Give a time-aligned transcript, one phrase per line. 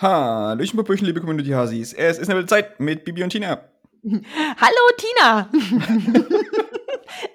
[0.00, 1.92] Hallöchen, Popöchen, liebe Community Hasis.
[1.92, 3.60] Es ist eine wilde Zeit mit Bibi und Tina.
[4.02, 5.50] Hallo Tina!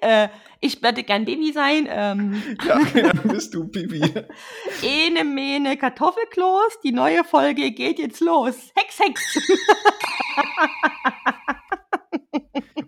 [0.00, 0.28] äh,
[0.58, 1.86] ich werde gern Baby sein.
[1.88, 2.42] Ähm.
[2.66, 2.80] Ja,
[3.12, 4.02] dann bist du Bibi.
[4.82, 6.80] Ene, mene, Kartoffelkloß.
[6.82, 8.56] Die neue Folge geht jetzt los.
[8.74, 9.38] Hex, Hex!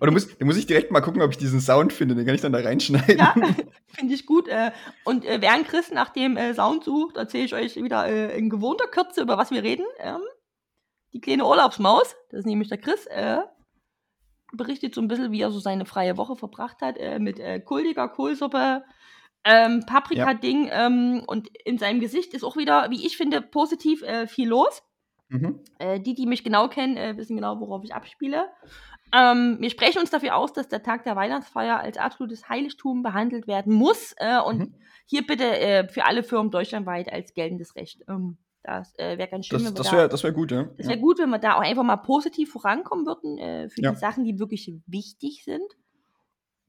[0.00, 2.14] Da muss, muss ich direkt mal gucken, ob ich diesen Sound finde.
[2.14, 3.18] Den kann ich dann da reinschneiden.
[3.18, 3.34] Ja,
[3.86, 4.48] finde ich gut.
[4.48, 4.70] Äh,
[5.04, 8.86] und äh, während Chris nach dem äh, Sound sucht, erzähle ich euch wieder in gewohnter
[8.86, 9.84] Kürze, über was wir reden.
[9.98, 10.20] Ähm,
[11.12, 13.08] die kleine Urlaubsmaus, das ist nämlich der Chris,
[14.52, 18.84] berichtet so ein bisschen, wie er so seine freie Woche verbracht hat, mit kultiger Kohlsuppe,
[19.44, 20.66] ähm, Paprika-Ding.
[20.66, 20.86] Ja.
[20.86, 24.82] Ähm, und in seinem Gesicht ist auch wieder, wie ich finde, positiv viel los.
[25.30, 25.60] Mhm.
[26.04, 28.48] die, die mich genau kennen, wissen genau, worauf ich abspiele.
[29.12, 33.46] Ähm, wir sprechen uns dafür aus, dass der Tag der Weihnachtsfeier als absolutes Heiligtum behandelt
[33.46, 34.74] werden muss äh, und mhm.
[35.06, 38.02] hier bitte äh, für alle Firmen deutschlandweit als geltendes Recht.
[38.08, 39.62] Ähm, das äh, wäre ganz schön.
[39.62, 40.68] Das, das wäre da, wär gut, ja.
[40.76, 43.92] Das wäre gut, wenn wir da auch einfach mal positiv vorankommen würden äh, für ja.
[43.92, 45.76] die Sachen, die wirklich wichtig sind.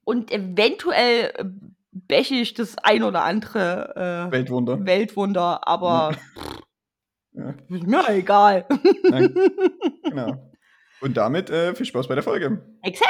[0.05, 1.45] Und eventuell äh,
[1.91, 4.85] bäche ich das ein oder andere äh, Weltwunder.
[4.85, 6.11] Weltwunder, aber
[7.33, 7.53] ja.
[7.53, 8.65] pff, ist mir egal.
[9.09, 9.33] Nein.
[10.09, 10.49] Genau.
[11.01, 12.61] Und damit äh, viel Spaß bei der Folge.
[12.81, 13.01] Hex!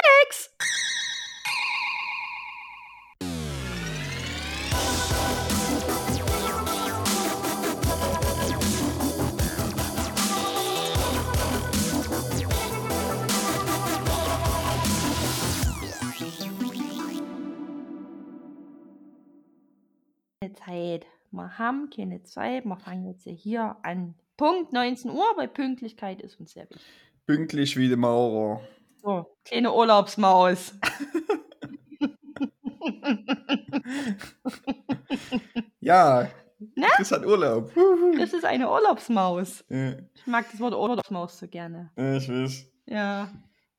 [20.69, 21.05] Zeit.
[21.31, 22.65] Wir haben keine Zeit.
[22.65, 24.15] Wir fangen jetzt hier an.
[24.37, 26.81] Punkt 19 Uhr, weil Pünktlichkeit ist uns sehr wichtig.
[27.29, 28.59] Pünktlich wie der Maurer.
[29.03, 30.73] So, kleine Urlaubsmaus.
[35.79, 36.27] ja,
[36.57, 36.87] ne?
[36.95, 37.71] Chris hat Urlaub.
[38.15, 39.63] Chris ist eine Urlaubsmaus.
[39.69, 39.97] Ja.
[40.15, 41.91] Ich mag das Wort Urlaubsmaus so gerne.
[41.95, 42.65] Ja, ich weiß.
[42.87, 43.29] Ja.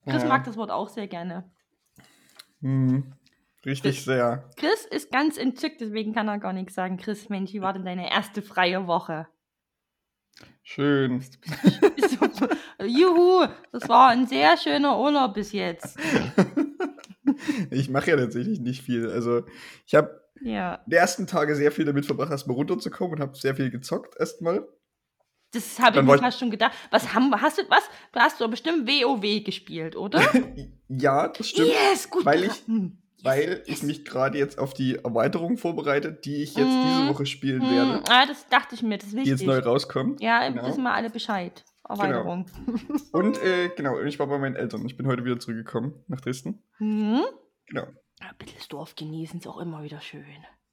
[0.05, 0.29] Chris ja.
[0.29, 1.51] mag das Wort auch sehr gerne.
[2.61, 3.14] Hm.
[3.67, 4.48] Richtig Chris, sehr.
[4.58, 6.98] Chris ist ganz entzückt, deswegen kann er gar nichts sagen.
[6.98, 9.27] Chris, Mensch, wie war denn deine erste freie Woche?
[10.62, 11.24] Schön.
[12.86, 15.98] Juhu, das war ein sehr schöner Urlaub bis jetzt.
[17.70, 19.11] ich mache ja tatsächlich nicht viel.
[19.11, 19.42] Also
[19.86, 20.80] ich habe ja.
[20.86, 24.67] die ersten Tage sehr viel damit verbracht, erstmal runterzukommen und habe sehr viel gezockt erstmal.
[25.52, 26.73] Das habe ich mir fast schon gedacht.
[26.90, 27.83] Was haben, hast du was?
[28.12, 30.23] Du hast doch bestimmt WoW gespielt, oder?
[30.89, 31.68] ja, das stimmt.
[31.68, 32.24] Yes, gut.
[32.24, 32.62] Weil ich,
[33.23, 36.83] weil ich mich gerade jetzt auf die Erweiterung vorbereite, die ich jetzt mm.
[36.86, 37.70] diese Woche spielen mm.
[37.70, 38.03] werde.
[38.11, 39.25] Ah, das dachte ich mir, das ist wichtig.
[39.25, 40.20] Die jetzt neu rauskommt.
[40.20, 40.67] Ja, genau.
[40.67, 41.64] wissen wir alle Bescheid.
[41.89, 42.47] Erweiterung.
[42.67, 43.09] Genau.
[43.13, 44.86] Und äh, genau, ich war bei meinen Eltern.
[44.86, 46.63] Ich bin heute wieder zurückgekommen nach Dresden.
[46.79, 47.23] Mhm.
[47.67, 47.86] Genau.
[48.20, 50.25] Ein bisschen Dorf genießen ist auch immer wieder schön.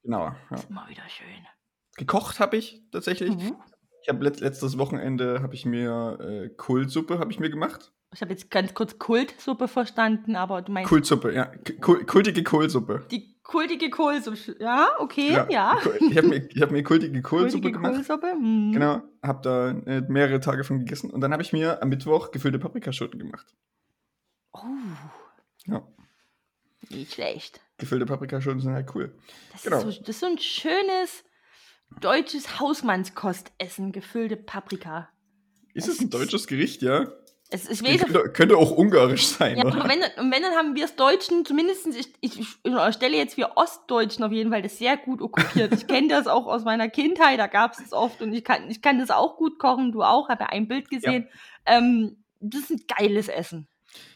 [0.04, 0.26] Genau.
[0.26, 0.56] Ja.
[0.56, 1.48] Ist immer wieder schön.
[1.98, 3.32] Gekocht habe ich tatsächlich.
[3.32, 3.56] Mhm.
[4.04, 7.92] Ich habe let letztes Wochenende habe ich mir äh, Kohlsuppe habe ich mir gemacht.
[8.14, 10.90] Ich habe jetzt ganz kurz Kultsuppe verstanden, aber du meinst.
[10.90, 11.52] Kultsuppe, ja.
[11.82, 13.06] Kul kultige Kohlsuppe.
[13.12, 14.56] Die kultige Kohlsuppe.
[14.60, 15.48] Ja, okay, ja.
[15.50, 15.78] ja.
[16.00, 17.96] Ich habe mir, hab mir kultige Kohlsuppe kultige gemacht.
[17.96, 18.36] Kohlsuppe?
[18.36, 18.72] Mhm.
[18.72, 19.02] Genau.
[19.22, 21.12] Habe da äh, mehrere Tage von gegessen.
[21.12, 23.54] Und dann habe ich mir am Mittwoch gefüllte Paprikaschoten gemacht.
[24.54, 24.60] Oh.
[25.66, 25.86] Ja.
[26.90, 27.60] Nicht schlecht.
[27.78, 29.18] Gefüllte Paprikaschoten sind halt cool.
[29.52, 29.78] Das, genau.
[29.78, 31.26] ist so, das ist so ein schönes
[32.00, 35.10] deutsches Hausmannskostessen, gefüllte Paprika.
[35.74, 37.12] Ist es ein deutsches Gericht, ja?
[37.50, 39.58] Es, ich weiß, könnte, könnte, auch ungarisch sein.
[39.58, 39.76] Ja, oder?
[39.76, 43.38] aber wenn, und wenn, dann haben wir es Deutschen, zumindest, ich, ich, ich stelle jetzt
[43.38, 45.74] wir Ostdeutschen auf jeden Fall das sehr gut okkupiert.
[45.74, 48.70] ich kenne das auch aus meiner Kindheit, da gab es das oft und ich kann,
[48.70, 51.30] ich kann das auch gut kochen, du auch, habe ja ein Bild gesehen.
[51.66, 51.78] Ja.
[51.78, 53.68] Ähm, das ist ein geiles Essen.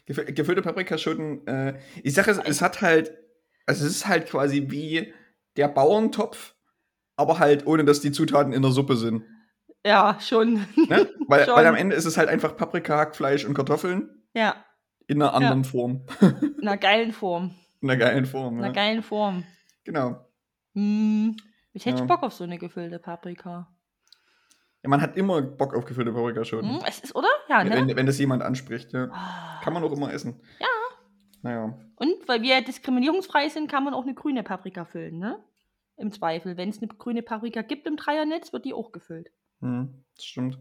[0.04, 3.16] Gefüllte Paprikaschoten, äh, ich sage es, es hat halt,
[3.64, 5.14] also es ist halt quasi wie
[5.56, 6.54] der Bauerntopf,
[7.16, 9.24] aber halt ohne, dass die Zutaten in der Suppe sind.
[9.84, 10.66] Ja, schon.
[10.88, 11.08] Ne?
[11.26, 11.56] Weil, schon.
[11.56, 14.22] weil am Ende ist es halt einfach Paprika, Hackfleisch und Kartoffeln.
[14.34, 14.56] Ja.
[15.06, 15.68] In einer anderen ja.
[15.68, 16.06] Form.
[16.20, 17.54] In einer geilen Form.
[17.80, 18.54] In einer geilen Form.
[18.54, 18.72] In einer ja.
[18.72, 19.44] geilen Form.
[19.84, 20.26] Genau.
[20.74, 21.36] Hm.
[21.72, 22.04] Ich hätte ja.
[22.04, 23.68] Bock auf so eine gefüllte Paprika.
[24.82, 26.68] Ja, man hat immer Bock auf gefüllte Paprika schon.
[26.68, 27.28] Hm, es ist, oder?
[27.48, 27.70] Ja, ne?
[27.70, 29.08] Wenn, wenn das jemand anspricht, ja.
[29.10, 29.64] Oh.
[29.64, 30.40] Kann man auch immer essen.
[30.60, 30.66] Ja.
[31.42, 31.78] Naja.
[31.96, 35.42] Und weil wir diskriminierungsfrei sind, kann man auch eine grüne Paprika füllen, ne?
[35.96, 36.56] Im Zweifel.
[36.56, 39.30] Wenn es eine grüne Paprika gibt im Dreiernetz, wird die auch gefüllt.
[39.62, 40.58] Hm, das stimmt.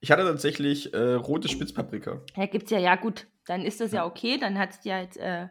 [0.00, 2.20] Ich hatte tatsächlich äh, rote Spitzpaprika.
[2.36, 5.00] Ja, gibt's ja, ja gut, dann ist das ja, ja okay, dann hat es ja
[5.00, 5.48] jetzt äh,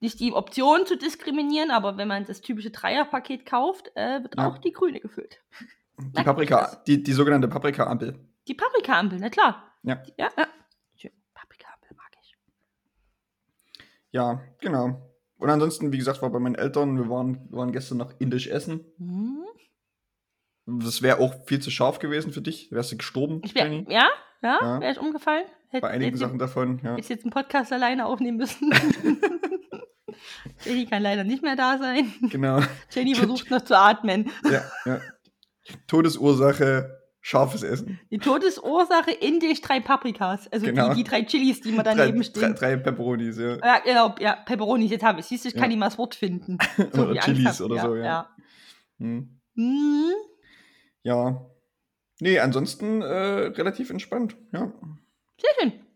[0.00, 4.48] nicht die Option zu diskriminieren, aber wenn man das typische Dreierpaket kauft, äh, wird ja.
[4.48, 5.42] auch die grüne gefüllt.
[5.98, 8.18] Die Paprika, die, die sogenannte Paprika-Ampel.
[8.48, 9.72] Die Paprika-Ampel, na klar.
[9.82, 10.02] Ja.
[10.16, 11.10] Ja, ja.
[11.34, 12.36] Paprika-Ampel mag ich.
[14.10, 15.02] Ja, genau.
[15.38, 18.84] Und ansonsten, wie gesagt, war bei meinen Eltern, wir waren, waren gestern noch indisch essen.
[18.98, 19.44] Mhm.
[20.66, 22.70] Das wäre auch viel zu scharf gewesen für dich.
[22.72, 23.86] Wärst du gestorben, Ich wär, Jenny?
[23.88, 24.08] ja,
[24.42, 24.80] ja, Ja.
[24.80, 25.44] wäre ich umgefallen.
[25.68, 26.90] Hätte Bei einigen hätte- Sachen davon, ja.
[26.90, 28.72] hätte ich jetzt einen Podcast alleine aufnehmen müssen.
[30.64, 32.12] Jenny kann leider nicht mehr da sein.
[32.22, 32.60] Genau.
[32.90, 34.30] Jenny versucht noch zu atmen.
[34.50, 35.00] ja, ja.
[35.88, 37.98] Todesursache, scharfes Essen.
[38.10, 40.46] Die Todesursache in dich drei Paprikas.
[40.52, 40.90] Also Genau.
[40.90, 42.54] die, die drei Chilis, die man Drei, daneben drei, stehen.
[42.54, 43.56] drei Pepperonis, ja.
[43.58, 45.26] Ja, genau, ja, Peperonis, jetzt habe ich.
[45.26, 45.68] Siehst du, ich kann Ja.
[45.68, 46.58] nicht mal das Wort finden.
[46.92, 48.04] Oder wie Angst Chilis oder so, ja.
[48.04, 48.30] ja.
[48.98, 49.40] Hm.
[49.56, 50.12] Hm,
[51.06, 51.40] Ja.
[52.18, 54.72] Nee, ansonsten äh, relativ entspannt, ja.
[55.40, 55.86] sehr schön.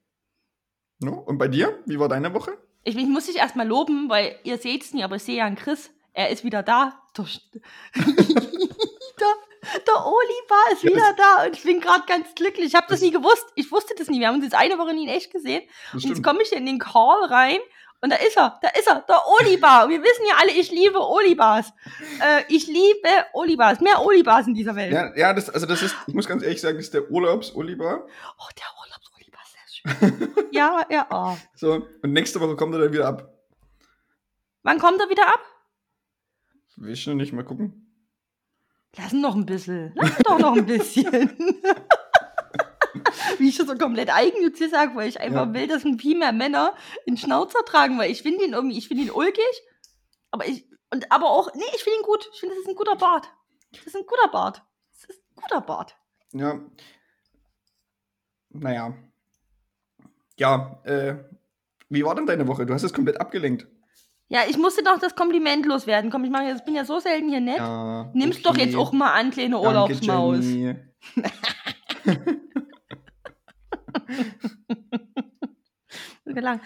[1.00, 1.14] No?
[1.14, 1.78] Und bei dir?
[1.86, 2.56] Wie war deine Woche?
[2.84, 5.46] Ich, ich muss dich erstmal loben, weil ihr seht es nicht, aber ich sehe ja
[5.46, 5.90] einen Chris.
[6.12, 7.00] Er ist wieder da.
[7.16, 7.24] Der,
[9.86, 12.66] der, Oliver ist Ja, wieder da und ich bin gerade ganz glücklich.
[12.66, 13.46] Ich habe das Das- nie gewusst.
[13.56, 14.20] Ich wusste das nie.
[14.20, 15.62] Wir haben uns jetzt eine Woche nie in echt gesehen.
[15.92, 17.58] Und jetzt komme ich in den Call rein
[18.02, 19.84] und da ist er, da ist er, der Oliver.
[19.84, 21.72] Und wir wissen ja alle, ich liebe Olibars.
[22.20, 23.80] Äh, ich liebe Olibars.
[23.80, 24.92] Mehr Olibars in dieser Welt.
[24.92, 28.06] Ja, ja das, also das ist, ich muss ganz ehrlich sagen, das ist der Urlaubs-Oliver.
[28.38, 30.34] Oh, der Urlaubs-Oliver ist sehr schön.
[30.52, 31.06] ja, ja.
[31.10, 31.36] Oh.
[31.54, 33.34] So, und nächste Woche kommt er dann wieder ab.
[34.62, 35.40] Wann kommt er wieder ab?
[36.76, 37.86] Will ich noch nicht mal gucken.
[38.96, 39.92] Lass ihn noch ein bisschen.
[39.94, 41.54] Lass ihn doch noch ein bisschen.
[43.38, 45.54] Wie ich das so komplett eigennützig sage, weil ich einfach Ja.
[45.54, 46.74] will, dass viel mehr Männer
[47.06, 49.44] einen Schnauzer tragen, weil ich finde ihn irgendwie, ich finde ihn ulkig,
[50.30, 52.28] aber ich, und aber auch, nee, ich finde ihn gut.
[52.32, 53.30] Ich finde, das ist ein guter Bart.
[53.72, 54.62] Das ist ein guter Bart.
[54.92, 55.96] Das ist ein guter Bart.
[56.32, 56.60] Ja.
[58.50, 58.94] Naja.
[60.36, 61.14] Ja, äh,
[61.88, 62.66] wie war denn deine Woche?
[62.66, 63.66] Du hast es komplett abgelenkt.
[64.28, 66.10] Ja, ich musste doch das Kompliment loswerden.
[66.10, 67.58] Komm, ich mache jetzt, bin ja so selten hier nett.
[67.58, 68.44] Ja, Nimm's okay.
[68.44, 70.44] doch jetzt auch mal an, kleine Danke, Urlaubsmaus.
[70.44, 70.76] Jenny.
[76.24, 76.60] gelang.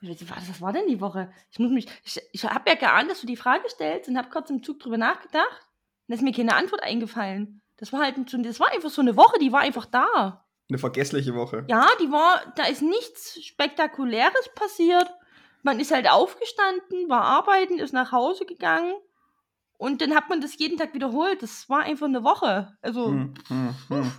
[0.00, 1.32] Was was war denn die Woche?
[1.50, 4.30] Ich muss mich, ich, ich habe ja geahnt, dass du die Frage stellst und habe
[4.30, 5.60] kurz im Zug drüber nachgedacht.
[6.08, 7.60] Und da ist mir keine Antwort eingefallen.
[7.76, 10.44] Das war halt das war einfach so eine Woche, die war einfach da.
[10.68, 11.64] Eine vergessliche Woche.
[11.68, 15.08] Ja, die war, da ist nichts Spektakuläres passiert.
[15.62, 18.94] Man ist halt aufgestanden, war arbeiten, ist nach Hause gegangen
[19.82, 21.42] und dann hat man das jeden Tag wiederholt.
[21.42, 22.76] Das war einfach eine Woche.
[22.82, 24.12] Also, Hm, hm, hm.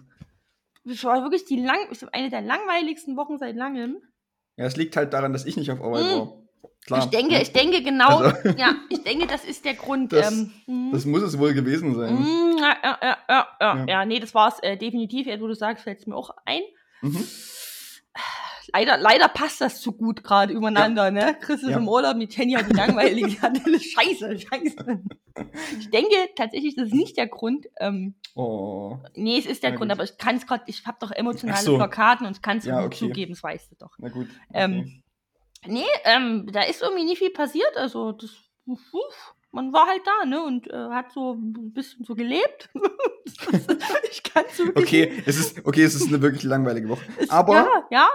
[0.85, 1.80] Das war wirklich die lang,
[2.12, 3.97] eine der langweiligsten Wochen seit langem.
[4.57, 6.19] Ja, es liegt halt daran, dass ich nicht auf Arbeit Hm.
[6.19, 6.33] war.
[6.85, 7.00] Klar.
[7.00, 10.12] Ich denke, ich denke genau, Also- ja, ich denke, das ist der Grund.
[10.12, 10.89] Das- ähm, hm.
[10.91, 12.15] Das muss es wohl gewesen sein.
[12.15, 14.06] Mm, ja, ja, ja, ja, ja.
[14.06, 15.25] Nee, das war's äh, definitiv.
[15.27, 16.62] Jetzt, wo du sagst, fällt es mir auch ein.
[17.01, 17.25] Mhm.
[18.74, 21.36] Leider, leider passt das zu gut gerade übereinander, ne?
[21.41, 23.29] Chris ist im Urlaub, mit Jenny hat die langweilige,
[23.79, 25.03] Scheiße, Scheiße.
[25.79, 27.68] Ich denke tatsächlich, das ist nicht der Grund.
[27.79, 28.97] Ähm, Oh.
[29.15, 30.00] nee, es ist der Na Grund, gut.
[30.00, 31.75] aber ich kann es gerade, ich habe doch emotionale so.
[31.77, 32.97] Blockaden und kann es Ja, gut okay.
[33.07, 33.91] zugeben, das weißt du doch.
[34.00, 34.27] Na gut.
[34.53, 35.03] Ähm, okay.
[35.65, 37.77] Nee, ähm, da ist irgendwie nicht viel passiert.
[37.77, 38.31] Also, das,
[38.65, 40.44] uff, man war halt da, ne?
[40.44, 42.69] Und äh, hat so ein bisschen so gelebt.
[44.12, 44.86] ich kann so wirklich.
[44.86, 47.06] Okay, es ist, okay, es ist eine wirklich langweilige Woche.
[47.18, 48.09] Es- Aber, Ja, ja.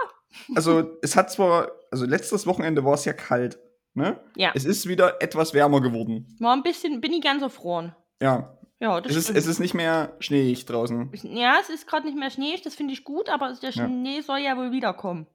[0.55, 3.57] also, es hat zwar, also letztes Wochenende war es ja kalt,
[3.93, 4.19] ne?
[4.35, 4.51] Ja.
[4.53, 6.35] Es ist wieder etwas wärmer geworden.
[6.39, 7.95] War ein bisschen, bin ich ganz erfroren.
[8.21, 8.55] Ja.
[8.79, 9.37] Ja, das Es ist, stimmt.
[9.39, 11.09] es ist nicht mehr schneeig draußen.
[11.23, 13.85] ja, es ist gerade nicht mehr Schnee, das finde ich gut, aber der Ja.
[13.85, 15.27] Schnee soll ja wohl wiederkommen.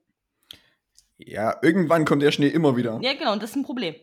[1.19, 2.99] Ja, irgendwann kommt der Schnee immer wieder.
[3.03, 3.95] Ja, genau, und das ist ein Problem.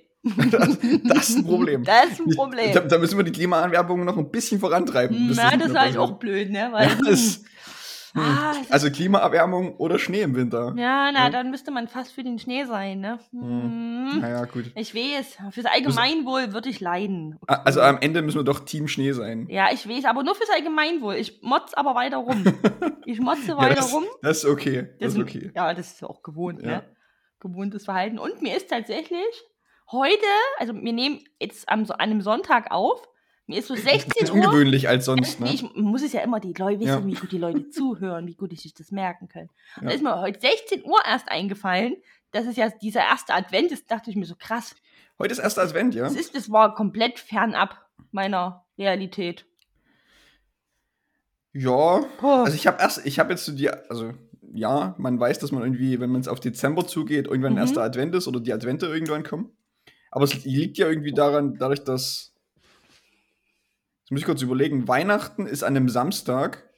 [0.52, 1.84] Das, das ist ein Problem.
[1.86, 2.74] Das ist ein Problem.
[2.74, 5.32] Da, da müssen wir die Klimaanwerbung noch ein bisschen vorantreiben.
[5.36, 6.70] Na, nicht das ist halt auch blöd, ne?
[6.72, 7.44] Weil, Ja, das,
[8.16, 10.74] ah, das also Klimaerwärmung oder Schnee im Winter.
[10.78, 11.30] ja, na, Ja.
[11.30, 13.20] dann müsste man fast für den Schnee sein, ne?
[13.32, 14.20] Hm.
[14.20, 14.66] Naja, gut.
[14.76, 17.38] Ich weiß, fürs Allgemeinwohl würde ich leiden.
[17.48, 19.48] A- Also am Ende müssen wir doch Team Schnee sein.
[19.50, 21.16] Ja, ich weiß, aber nur fürs Allgemeinwohl.
[21.16, 22.44] Ich motz aber weiter rum.
[23.06, 24.06] Ich motze weiter das, rum.
[24.22, 24.90] das ist okay.
[25.00, 25.52] Das ist sind- okay.
[25.56, 26.68] Ja, das ist ja auch gewohnt, Ja.
[26.68, 26.84] ne?
[27.40, 28.20] Gewohntes Verhalten.
[28.20, 29.26] Und mir ist tatsächlich
[29.92, 30.24] heute,
[30.60, 33.02] also wir nehmen jetzt am, so- an einem Sonntag auf,
[33.52, 34.36] mir ist so 16 Ganz Uhr.
[34.36, 35.52] ungewöhnlich als sonst, ne?
[35.54, 37.06] ich muss es ja immer die Leute wissen, Ja.
[37.06, 39.50] wie gut die Leute zuhören, wie gut ich sich das merken können.
[39.78, 39.90] Und Ja.
[39.90, 41.96] Da ist mir heute 16 Uhr erst eingefallen,
[42.32, 44.76] dass es ja dieser erste Advent ist, dachte ich mir so krass.
[45.20, 46.04] Heute ist erster Advent, ja?
[46.04, 49.46] Das ist, das war komplett fernab meiner Realität.
[51.54, 52.02] Ja.
[52.22, 54.14] Also ich habe erst, ich habe jetzt so die, also
[54.54, 57.60] ja, man weiß, dass man irgendwie, wenn man es auf Dezember zugeht, irgendwann Mhm.
[57.60, 59.52] erster Advent ist oder die Advente irgendwann kommen.
[60.12, 62.31] Aber es liegt ja irgendwie daran, dadurch, dass,
[64.12, 66.70] jetzt muss ich kurz überlegen, Weihnachten ist an einem Samstag.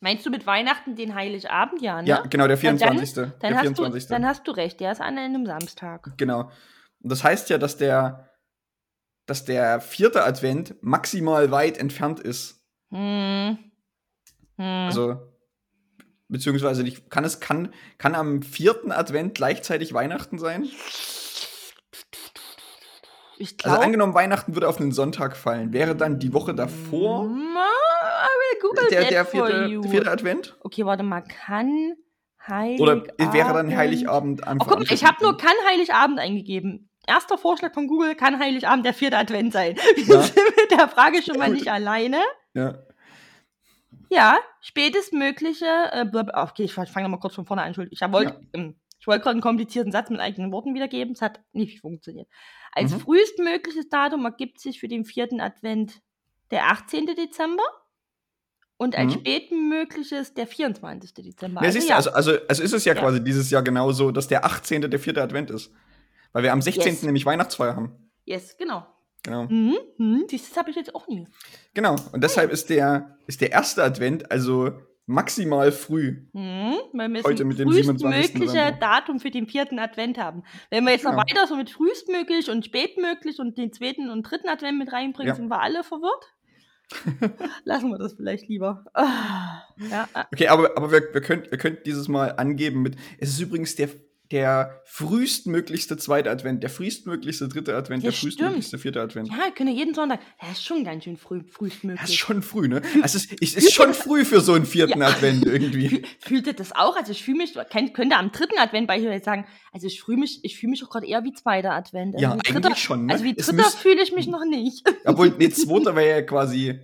[0.00, 1.80] Meinst du mit Weihnachten den Heiligabend?
[1.80, 2.08] Ja, ne?
[2.08, 3.14] Ja, genau, der Ja, dann- 24.
[3.14, 4.02] Dann, der hast 24.
[4.06, 6.12] Du, dann hast du recht, der ist an einem Samstag.
[6.18, 6.50] Genau.
[7.00, 8.28] Und das heißt ja, dass der,
[9.24, 12.62] dass der vierte Advent maximal weit entfernt ist.
[12.90, 13.56] Hm.
[14.58, 14.86] Hm.
[14.86, 15.22] Also,
[16.28, 20.68] beziehungsweise nicht, kann es, kann, kann am vierten Advent gleichzeitig Weihnachten sein?
[23.42, 23.84] Ich Also glaube.
[23.84, 27.28] angenommen, Weihnachten würde auf einen Sonntag fallen, wäre dann die Woche davor?
[28.62, 30.56] google der, der vierte, vierte Advent?
[30.60, 31.94] Okay, warte mal, kann
[32.46, 33.12] Heiligabend.
[33.20, 36.88] Oder wäre dann Heiligabend am Oh, guck mal, ich habe nur kann Heiligabend eingegeben.
[37.06, 39.76] Erster Vorschlag von Google, kann Heiligabend der vierte Advent sein.
[39.96, 40.22] Wir Ja.
[40.22, 41.54] sind mit der Frage schon mal Gut.
[41.56, 42.20] nicht alleine.
[42.54, 42.78] Ja.
[44.08, 47.96] Ja, spätestmögliche, äh, okay, ich fange nochmal kurz von vorne an, Entschuldigung.
[47.98, 51.40] Ich wollte ähm, ich wollte gerade einen komplizierten Satz mit eigenen Worten wiedergeben, es hat
[51.52, 52.28] nicht funktioniert.
[52.70, 53.00] Als Mhm.
[53.00, 56.00] frühestmögliches Datum ergibt sich für den vierten Advent
[56.52, 57.16] der 18.
[57.16, 57.64] Dezember
[58.76, 59.18] und als Mhm.
[59.20, 61.14] spätmögliches der 24.
[61.24, 61.60] Dezember.
[61.62, 61.96] Ne, Also du, ja.
[61.96, 63.00] also, also, also ist es ja, Ja.
[63.00, 64.88] quasi dieses Jahr genauso, dass der 18.
[64.88, 65.72] der vierte Advent ist.
[66.32, 66.92] Weil wir am 16.
[66.94, 67.02] Yes.
[67.02, 68.10] nämlich Weihnachtsfeier haben.
[68.24, 68.86] yes, genau.
[69.24, 69.44] Genau.
[69.48, 71.26] Mhm, mhm, das habe ich jetzt auch nie.
[71.74, 71.96] Genau.
[72.12, 74.72] Und deshalb ist der, ist der erste Advent also
[75.06, 76.22] maximal früh.
[76.32, 78.02] Mhm, weil wir Heute mit dem 27.
[78.06, 78.78] frühestmögliche November.
[78.80, 80.42] Datum für den vierten Advent haben.
[80.70, 81.22] Wenn wir jetzt noch Genau.
[81.22, 85.34] weiter so mit frühestmöglich und spätmöglich und den zweiten und dritten Advent mit reinbringen, Ja.
[85.34, 86.24] sind wir alle verwirrt.
[87.64, 88.84] Lassen wir das vielleicht lieber.
[88.94, 92.96] Ah, ja, ah, Okay, aber, aber wir, wir könnt, ihr könnt dieses Mal angeben mit,
[93.18, 93.88] es ist übrigens der,
[94.32, 99.28] der frühestmöglichste zweite Advent, der frühestmöglichste dritte Advent, Ja, der frühestmöglichste vierte Advent.
[99.28, 100.20] ja, können wir jeden Sonntag.
[100.40, 102.00] Das ist schon ganz schön früh, frühestmöglich.
[102.00, 102.80] Das ist schon früh, ne?
[103.02, 105.08] Also es ist, ist schon früh für so einen vierten Ja.
[105.08, 105.88] Advent irgendwie.
[105.88, 106.96] Fühl- Fühlt ihr das auch?
[106.96, 107.54] Also ich fühle mich,
[107.92, 111.06] könnte am dritten Advent beispielsweise sagen, also ich fühle mich, ich fühle mich auch gerade
[111.06, 112.14] eher wie zweiter Advent.
[112.14, 113.12] Also Ja, eigentlich dritter, schon, ne?
[113.12, 114.88] Also wie dritter fühle ich mich noch nicht.
[115.04, 116.80] Obwohl, nee, zweiter wäre ja quasi,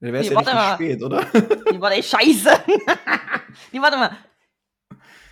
[0.00, 0.74] wäre es Nee, ja mal.
[0.74, 1.26] spät, oder?
[1.70, 2.50] Nee, warte, scheiße.
[3.72, 4.16] nee, warte mal.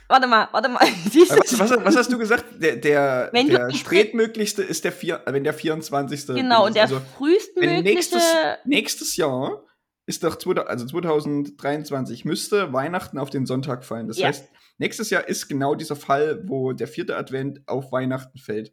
[0.08, 0.80] Warte mal, warte mal.
[1.28, 2.44] Was, was, was hast du gesagt?
[2.62, 6.26] Der, der, Wenn der spätmöglichste ist der, vier, wenn der 24.
[6.28, 7.82] Genau, und der also, frühestmögliche.
[7.82, 8.22] nächstes,
[8.64, 9.64] nächstes Jahr
[10.06, 14.06] ist doch 2000 also 2023 müsste Weihnachten auf den Sonntag fallen.
[14.06, 14.28] Das Ja.
[14.28, 14.48] heißt,
[14.78, 18.72] nächstes Jahr ist genau dieser Fall, wo der vierte Advent auf Weihnachten fällt.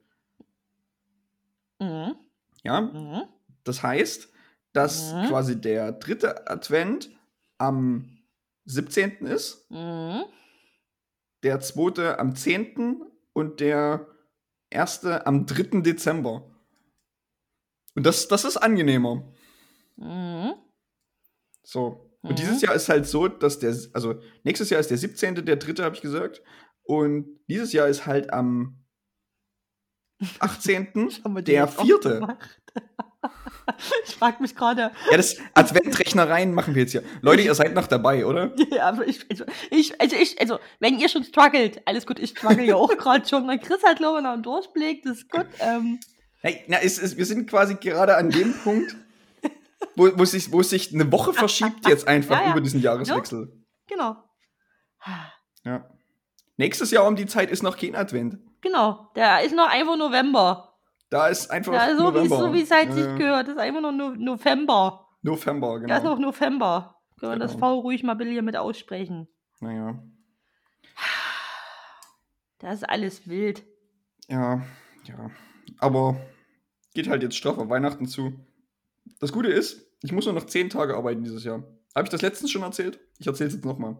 [1.80, 2.16] Mhm.
[2.63, 3.24] Ja, Mhm.
[3.63, 4.30] das heißt,
[4.74, 5.28] dass Mhm.
[5.28, 7.10] quasi der dritte Advent
[7.58, 8.20] am
[8.66, 9.25] 17.
[9.25, 10.24] ist, Mhm.
[11.43, 13.03] Der zweite am 10.
[13.33, 14.07] und der
[14.69, 15.81] erste am 3.
[15.81, 16.50] Dezember.
[17.95, 19.31] Und das, das ist angenehmer.
[19.97, 20.53] Mhm.
[21.63, 22.09] So.
[22.21, 22.35] Und Mhm.
[22.35, 25.83] dieses Jahr ist halt so, dass der, also nächstes Jahr ist der 17., der dritte,
[25.83, 26.41] habe ich gesagt.
[26.83, 28.83] Und dieses Jahr ist halt am
[30.39, 30.88] 18.
[31.23, 32.38] Haben wir die der jetzt auch vierte.
[34.08, 34.91] ich frage mich gerade.
[35.12, 37.03] Ja, das Adventrechnereien machen wir jetzt hier.
[37.22, 38.53] Leute, ihr seid noch dabei, oder?
[38.72, 42.32] Ja, aber ich, also, ich, also ich, also, wenn ihr schon struggelt, alles gut, ich
[42.32, 43.46] struggle ja auch gerade schon.
[43.46, 45.46] Mein Chris hat, glaube ich, noch einen Durchblick, das ist gut.
[45.60, 46.00] Ähm,
[46.41, 48.98] Hey, na, es, es, wir sind quasi gerade an dem Punkt,
[49.96, 52.51] wo, wo, sich, wo sich eine Woche verschiebt jetzt einfach Ja, ja.
[52.51, 53.63] über diesen Jahreswechsel.
[53.88, 54.17] genau.
[55.63, 55.89] Ja.
[56.58, 58.38] Nächstes Jahr um die Zeit ist noch kein Advent.
[58.62, 60.73] Genau, der ist noch einfach November.
[61.13, 62.38] Da ist einfach Ja, so wie November.
[62.39, 63.48] so wie es halt sich gehört.
[63.48, 65.08] Das ist einfach noch no November.
[65.22, 66.15] November, Da ist genau.
[66.15, 66.96] noch November.
[67.20, 67.67] Können wir das Genau.
[67.75, 69.27] V ruhig mal billiger mit aussprechen.
[69.60, 70.01] Naja.
[72.58, 73.63] Da ist alles wild.
[74.27, 74.63] Ja,
[75.03, 75.29] ja.
[75.77, 76.20] Aber
[76.96, 78.34] geht halt jetzt straff auf Weihnachten zu.
[79.20, 81.62] Das Gute ist, ich muss nur noch zehn Tage arbeiten dieses Jahr.
[81.93, 83.00] Habe ich das letztens schon erzählt?
[83.20, 83.98] Ich erzähle es jetzt nochmal.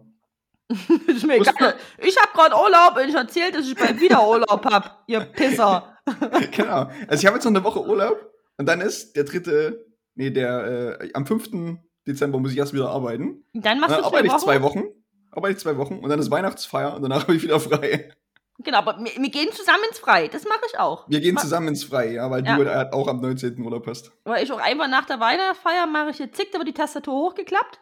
[1.06, 1.76] ist mir egal.
[1.98, 5.04] Ich habe gerade Urlaub und ich erzähle, dass ich bald wieder Urlaub hab.
[5.06, 5.93] Ihr Pisser.
[6.52, 6.88] genau.
[7.08, 10.98] Also ich habe jetzt noch eine Woche Urlaub und dann ist der dritte, nee, der,
[11.00, 11.78] äh, am 5.
[12.06, 13.44] Dezember muss ich erst wieder arbeiten.
[13.54, 14.42] Und dann machst Dann du arbeite zwei ich Wochen.
[14.44, 14.82] zwei Wochen.
[15.30, 18.12] Arbeite ich zwei Wochen und dann ist Weihnachtsfeier und danach habe ich wieder frei.
[18.58, 20.28] Genau, aber wir, wir gehen zusammen ins Frei.
[20.28, 21.08] Das mache ich auch.
[21.08, 22.56] Wir gehen Ma- zusammen ins Freie, ja, weil Ja.
[22.56, 23.60] du halt auch am 19.
[23.60, 24.12] Urlaub hast.
[24.22, 27.14] Weil ich auch einfach nach der Weihnachtsfeier mache ich jetzt zick, da wird die Tastatur
[27.14, 27.80] hochgeklappt.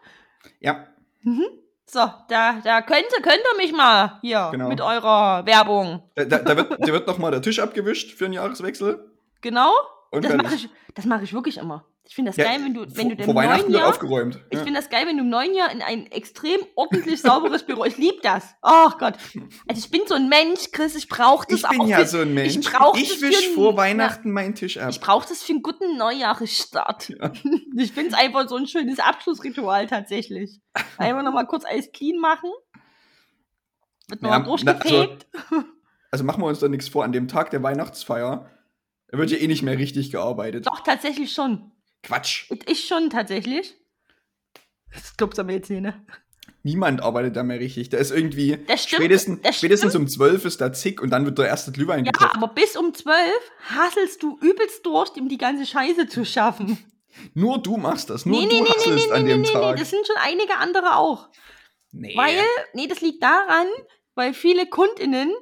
[0.60, 0.86] Ja,
[1.86, 4.68] So, da, da könnt ihr, könnt ihr mich mal hier Genau.
[4.68, 6.02] mit eurer Werbung.
[6.14, 9.10] da, da, da wird, da wird noch mal der Tisch abgewischt für den Jahreswechsel.
[9.40, 9.72] Genau.
[10.10, 11.84] Und Das mache ich, das mach ich wirklich immer.
[12.08, 14.40] Ich finde das Ja, geil, wenn du, wenn vor, du vor Weihnachten Jahr, aufgeräumt.
[14.50, 14.64] ich Ja.
[14.64, 17.96] finde das geil, wenn du im neuen Jahr in ein extrem ordentlich sauberes Büro, ich
[17.96, 18.54] liebe das.
[18.60, 19.14] Ach Gott.
[19.68, 22.06] Also ich bin so ein Mensch, Chris, ich brauche das Ich auch bin ja für,
[22.06, 22.56] so ein Mensch.
[22.56, 24.90] Ich, ich wisch vor Weihnachten meinen Tisch ab.
[24.90, 27.08] Ich brauche das für einen guten Neujahresstart.
[27.10, 27.32] Ja.
[27.76, 30.60] Ich finde es einfach so ein schönes Abschlussritual tatsächlich.
[30.98, 32.50] Einfach nochmal kurz alles clean machen.
[34.08, 35.26] Wird nochmal Ja, durchgefegt.
[36.10, 37.04] Also machen wir uns da nichts vor.
[37.04, 38.50] An dem Tag der Weihnachtsfeier
[39.08, 40.66] da wird ja eh nicht mehr richtig gearbeitet.
[40.66, 41.70] Doch, tatsächlich schon.
[42.02, 42.50] Quatsch.
[42.66, 43.74] Ich schon tatsächlich.
[44.92, 46.04] Das glaubst du mir jetzt nicht, ne?
[46.64, 47.88] Niemand arbeitet da mehr richtig.
[47.88, 51.24] Da ist irgendwie Das stimmt, spätestens, das spätestens um 12 ist da zick und dann
[51.24, 52.34] wird der erste Glühwein Ja, gekocht.
[52.36, 53.16] aber bis um 12
[53.70, 56.78] hasselst du übelst durch, um die ganze Scheiße zu schaffen.
[57.34, 58.26] Nur du machst das.
[58.26, 59.76] Nur nee, du nee, nee, nee, hasselst nee, an nee, dem nee, nee, Tag.
[59.78, 61.28] das sind schon einige andere auch.
[61.90, 62.16] nee.
[62.16, 62.40] Weil,
[62.74, 63.66] nee, das liegt daran,
[64.14, 65.32] weil viele KundInnen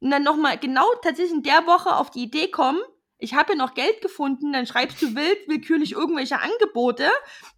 [0.00, 2.80] dann nochmal genau tatsächlich in der Woche auf die Idee kommen,
[3.20, 7.08] ich habe noch Geld gefunden, dann schreibst du wild willkürlich irgendwelche Angebote,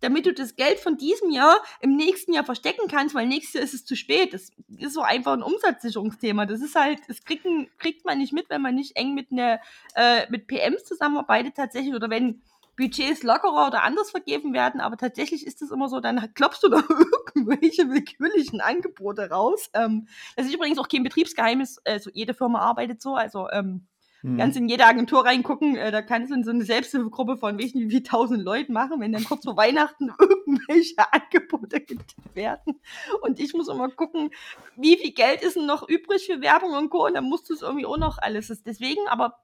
[0.01, 3.65] damit du das Geld von diesem Jahr im nächsten Jahr verstecken kannst, weil nächstes Jahr
[3.65, 4.35] ist es zu spät.
[4.35, 6.47] Das ist so einfach ein Umsatzsicherungsthema.
[6.47, 7.47] Das ist halt, das kriegt,
[7.79, 9.61] kriegt man nicht mit, wenn man nicht eng mit, ne,
[9.95, 12.43] äh, mit PMs zusammenarbeitet tatsächlich oder wenn
[12.77, 16.69] Budgets lockerer oder anders vergeben werden, aber tatsächlich ist es immer so, dann klopfst du
[16.69, 16.79] da
[17.35, 19.71] irgendwelche willkürlichen Angebote raus.
[19.75, 23.87] Ähm, das ist übrigens auch kein Betriebsgeheimnis, also jede Firma arbeitet so, also ähm,
[24.23, 24.39] hm.
[24.39, 27.91] Ganz in jede Agentur reingucken, äh, da kannst du in so eine Selbsthilfegruppe von welchen
[27.91, 32.81] wie tausend Leuten machen, wenn dann kurz vor Weihnachten irgendwelche Angebote gibt werden.
[33.23, 34.31] Und ich muss immer gucken,
[34.77, 37.07] wie viel Geld ist denn noch übrig für Werbung und Co.
[37.07, 38.47] Und dann musst du es irgendwie auch noch alles.
[38.65, 39.39] Deswegen, aber.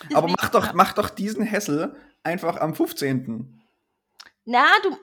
[0.00, 3.60] Deswegen, aber mach doch, mach doch diesen Hessel einfach am 15.
[4.46, 4.96] Na, du,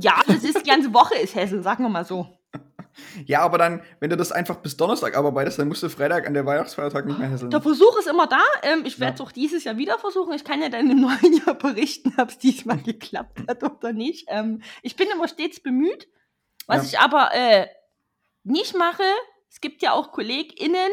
[0.00, 2.38] ja, das ist die ganze Woche ist Hessel, sagen wir mal so.
[3.24, 6.34] Ja, aber dann, wenn du das einfach bis Donnerstag abarbeitest, dann musst du Freitag an
[6.34, 7.50] der Weihnachtsfeiertag nicht mehr hässeln.
[7.50, 8.42] Der Versuch ist immer da.
[8.62, 9.26] Ähm, ich werde es ja.
[9.26, 10.32] auch dieses Jahr wieder versuchen.
[10.34, 14.26] Ich kann ja dann im neuen Jahr berichten, ob es diesmal geklappt hat oder nicht.
[14.28, 16.08] Ähm, ich bin immer stets bemüht.
[16.66, 16.98] Was ja.
[16.98, 17.66] ich aber äh,
[18.44, 19.04] nicht mache,
[19.50, 20.90] es gibt ja auch KollegInnen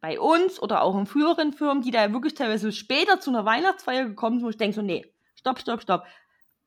[0.00, 4.04] bei uns oder auch in früheren Firmen, die da wirklich teilweise später zu einer Weihnachtsfeier
[4.04, 6.04] gekommen sind, wo ich denke so, nee, stopp, stopp, stopp.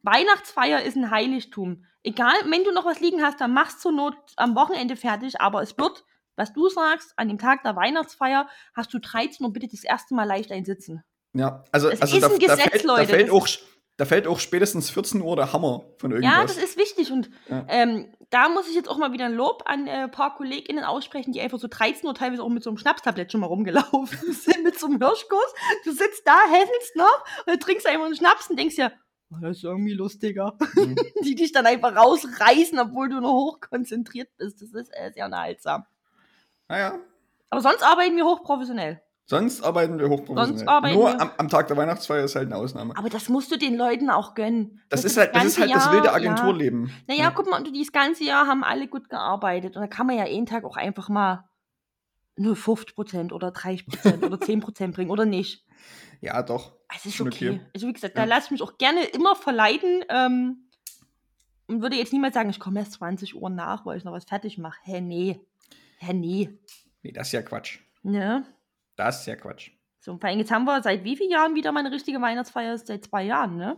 [0.02, 1.86] Weihnachtsfeier ist ein Heiligtum.
[2.04, 5.62] Egal, wenn du noch was liegen hast, dann machst zur Not am Wochenende fertig, aber
[5.62, 9.68] es wird, was du sagst, an dem Tag der Weihnachtsfeier hast du 13 Uhr bitte
[9.68, 11.04] das erste Mal leicht einsitzen.
[11.34, 13.12] Ja, also, das also ist da, ein Gesetz, da fällt, Leute.
[13.12, 13.48] Da fällt, auch,
[13.98, 16.34] da fällt auch spätestens 14 Uhr der Hammer von irgendwas.
[16.34, 17.66] Ja, das ist wichtig und ja.
[17.68, 20.84] ähm, da muss ich jetzt auch mal wieder ein Lob an äh, ein paar KollegInnen
[20.84, 24.34] aussprechen, die einfach so 13 Uhr teilweise auch mit so einem Schnapstablett schon mal rumgelaufen
[24.34, 25.54] sind, mit so einem Hirschkuss.
[25.84, 28.92] Du sitzt da, hässelst noch und trinkst einfach einen Schnaps und denkst ja,
[29.42, 30.58] das ist irgendwie lustiger.
[30.76, 30.96] Mhm.
[31.24, 34.62] die dich dann einfach rausreißen, obwohl du nur hochkonzentriert bist.
[34.62, 35.86] Das ist sehr unterhaltsam.
[36.68, 36.96] Naja.
[37.50, 39.02] Aber sonst arbeiten wir hochprofessionell.
[39.26, 40.68] Sonst arbeiten wir hochprofessionell.
[40.68, 42.98] Arbeiten Nur wir am, am, Tag der Weihnachtsfeier ist halt eine Ausnahme.
[42.98, 44.82] Aber das musst du den Leuten auch gönnen.
[44.90, 46.88] Das, das ist halt das, ist halt das wilde Agenturleben.
[46.88, 46.94] Ja.
[47.08, 47.32] Naja, ja.
[47.32, 49.76] guck mal, und dieses ganze Jahr haben alle gut gearbeitet.
[49.76, 51.49] Und da kann man ja jeden Tag auch einfach mal
[52.40, 55.66] nur 50% oder 30% oder 10% bringen, oder nicht?
[56.22, 56.74] Ja, doch.
[56.94, 57.50] Es ist okay.
[57.50, 57.62] okay.
[57.74, 58.26] Also wie gesagt, ja.
[58.26, 60.70] da lasse ich mich auch gerne immer verleiten ähm,
[61.68, 64.26] und würde jetzt niemals sagen, ich komme erst 20 Uhr nach, weil ich noch was
[64.26, 64.80] fertig mache.
[64.84, 65.40] Hä, nee.
[66.00, 66.50] Hä, nee.
[67.04, 67.80] Nee, das ist ja Quatsch.
[68.04, 68.46] Ne?
[68.96, 69.72] Das ist ja Quatsch.
[70.00, 72.78] So, vor allem jetzt haben wir seit wie vielen Jahren wieder mal eine richtige Weihnachtsfeier?
[72.78, 73.78] Seit zwei Jahren, ne?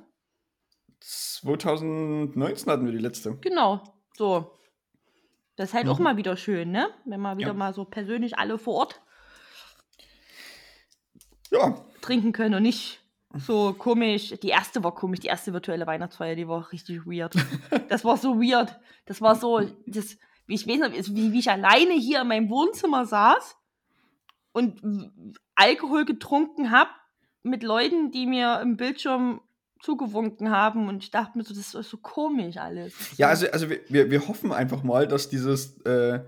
[0.99, 3.37] 2019 hatten wir die letzte.
[3.37, 3.83] Genau.
[4.15, 4.55] So.
[5.61, 5.91] Das ist halt mhm.
[5.91, 6.89] auch mal wieder schön, ne?
[7.05, 7.53] Wenn man wieder ja.
[7.53, 9.01] mal so persönlich alle vor Ort
[11.51, 11.75] ja.
[12.01, 12.99] trinken können und nicht
[13.35, 14.33] so komisch.
[14.41, 17.35] Die erste war komisch, die erste virtuelle Weihnachtsfeier, die war richtig weird.
[17.89, 18.79] Das war so weird.
[19.05, 23.05] Das war so, das, ich weiß nicht, wie, wie ich alleine hier in meinem Wohnzimmer
[23.05, 23.55] saß
[24.53, 24.81] und
[25.53, 26.89] Alkohol getrunken habe
[27.43, 29.41] mit Leuten, die mir im Bildschirm
[29.81, 32.93] zugewunken haben und ich dachte mir so, das ist so komisch alles.
[33.17, 36.19] Ja, also, also wir, wir hoffen einfach mal, dass dieses, äh,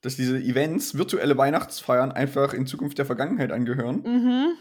[0.00, 4.02] dass diese Events, virtuelle Weihnachtsfeiern einfach in Zukunft der Vergangenheit angehören.
[4.02, 4.52] Mhm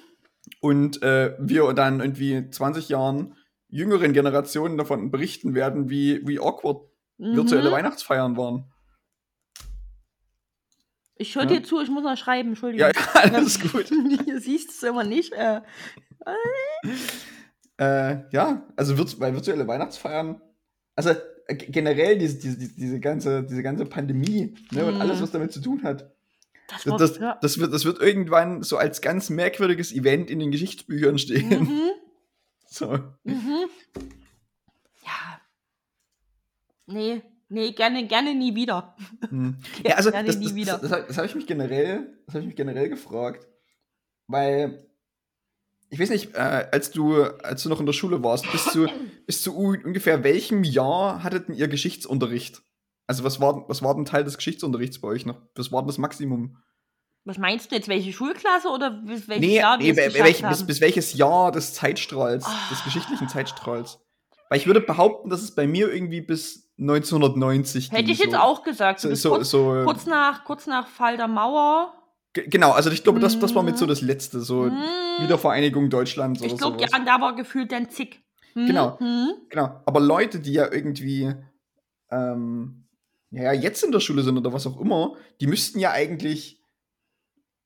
[0.59, 3.35] und äh, wir dann irgendwie 20 Jahren
[3.67, 7.35] jüngeren Generationen davon berichten werden, wie, wie awkward mhm.
[7.35, 8.71] virtuelle Weihnachtsfeiern waren.
[11.17, 11.49] Ich höre ja.
[11.49, 12.91] dir zu, ich muss noch schreiben, Entschuldigung.
[12.93, 13.89] Ja, alles gut.
[14.25, 15.33] Hier siehst du es immer nicht.
[15.33, 15.61] Äh.
[17.77, 20.41] Äh, ja, also bei virtuelle Weihnachtsfeiern,
[20.95, 21.11] also
[21.47, 24.87] äh, generell diese, diese, diese, ganze, diese ganze Pandemie ne, mhm.
[24.87, 26.11] und alles, was damit zu tun hat,
[26.67, 27.37] das, das, ja.
[27.41, 31.49] das, wird, das wird irgendwann so als ganz merkwürdiges Event in den Geschichtsbüchern stehen.
[31.49, 31.81] Mhm.
[32.67, 32.87] So.
[33.23, 33.69] Mhm.
[35.05, 35.39] Ja.
[36.87, 38.97] Nee, nee, gerne, gerne nie wieder.
[39.29, 39.55] Mhm.
[39.85, 40.53] Ja, also gerne das, das.
[40.53, 43.47] Das, das, das habe ich mich generell, das habe ich mich generell gefragt,
[44.27, 44.89] weil
[45.95, 48.85] ich weiß nicht, äh, als du, als du noch in der Schule warst, bis zu,
[49.25, 52.61] bis zu ungefähr welchem Jahr hattet ihr Geschichtsunterricht?
[53.07, 55.37] Also was war, was war denn Teil des Geschichtsunterrichts bei euch noch?
[55.55, 56.57] Was war denn das Maximum?
[57.23, 57.87] Was meinst du jetzt?
[57.87, 59.77] Welche Schulklasse oder bis welches nee, Jahr?
[59.77, 62.69] Nee, welch, bis, bis, welches Jahr des Zeitstrahls, oh.
[62.69, 63.99] des geschichtlichen Zeitstrahls?
[64.49, 68.25] Weil ich würde behaupten, dass es bei mir irgendwie bis 1990 Hätte ich so.
[68.25, 68.99] jetzt auch gesagt.
[68.99, 71.93] So, so, kurz, kurz, nach, kurz nach Fall der Mauer.
[72.35, 75.21] Genau, also ich glaube, das, das war mit so das Letzte, so mm.
[75.21, 78.21] Wiedervereinigung Deutschlands ich glaube, ja, da war gefühlt dann zick.
[78.53, 78.67] Hm?
[78.67, 79.33] Genau, hm?
[79.49, 79.81] genau.
[79.85, 81.33] Aber Leute, die ja irgendwie
[82.11, 82.85] ähm,
[83.31, 86.61] ja, jetzt in der Schule sind oder was auch immer, die müssten ja eigentlich,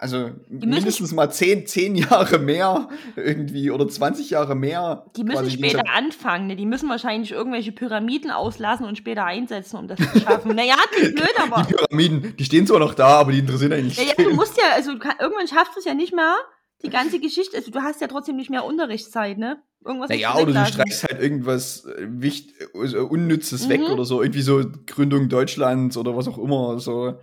[0.01, 5.05] also mindestens mal zehn, zehn Jahre mehr irgendwie oder 20 Jahre mehr.
[5.17, 6.55] Die müssen später anfangen, ne?
[6.55, 10.55] die müssen wahrscheinlich irgendwelche Pyramiden auslassen und später einsetzen, um das zu schaffen.
[10.55, 11.63] naja, das ist blöd, aber.
[11.63, 14.17] Die Pyramiden, die stehen zwar noch da, aber die interessieren eigentlich nicht.
[14.17, 16.33] Ja, ja, du musst ja, also kann, irgendwann schaffst du es ja nicht mehr,
[16.81, 19.61] die ganze Geschichte, also du hast ja trotzdem nicht mehr Unterrichtszeit, ne?
[19.85, 23.69] Irgendwas naja, oder du streichst halt irgendwas äh, wichtig, also Unnützes mhm.
[23.69, 24.21] weg oder so.
[24.21, 26.79] Irgendwie so Gründung Deutschlands oder was auch immer.
[26.79, 27.19] So.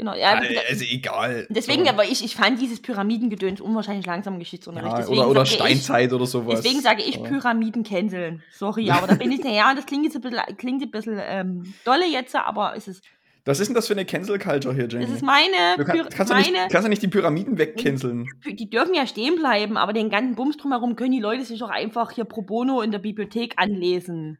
[0.00, 0.40] Genau, ja.
[0.70, 1.46] Also egal.
[1.50, 4.96] Deswegen, aber ich, ich fand dieses Pyramidengedöns unwahrscheinlich langsam Geschichtsunterricht.
[4.96, 6.62] Ja, oder oder Steinzeit ich, oder sowas.
[6.62, 8.42] Deswegen sage ich Pyramiden canceln.
[8.50, 11.74] Sorry, aber da bin ich, ja, das klingt jetzt ein bisschen, klingt ein bisschen ähm,
[11.84, 13.04] dolle jetzt, aber es ist
[13.44, 15.06] was ist denn das für eine Cancel-Culture hier, Jenny?
[15.06, 15.76] Das ist meine.
[15.76, 18.26] Du kann, kannst, meine, du nicht, kannst du nicht die Pyramiden wegcanceln?
[18.46, 21.70] Die dürfen ja stehen bleiben, aber den ganzen Bums drumherum können die Leute sich doch
[21.70, 24.38] einfach hier pro bono in der Bibliothek anlesen.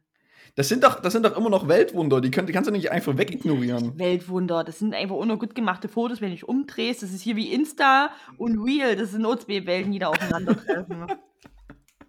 [0.55, 2.91] Das sind doch, das sind doch immer noch Weltwunder, die, können, die kannst du nicht
[2.91, 3.97] einfach wegignorieren.
[3.97, 7.03] Weltwunder, das sind einfach nur gut gemachte Fotos, wenn ich umdrehst.
[7.03, 11.05] Das ist hier wie Insta und Real, das sind zwei Welten, die da aufeinandertreffen.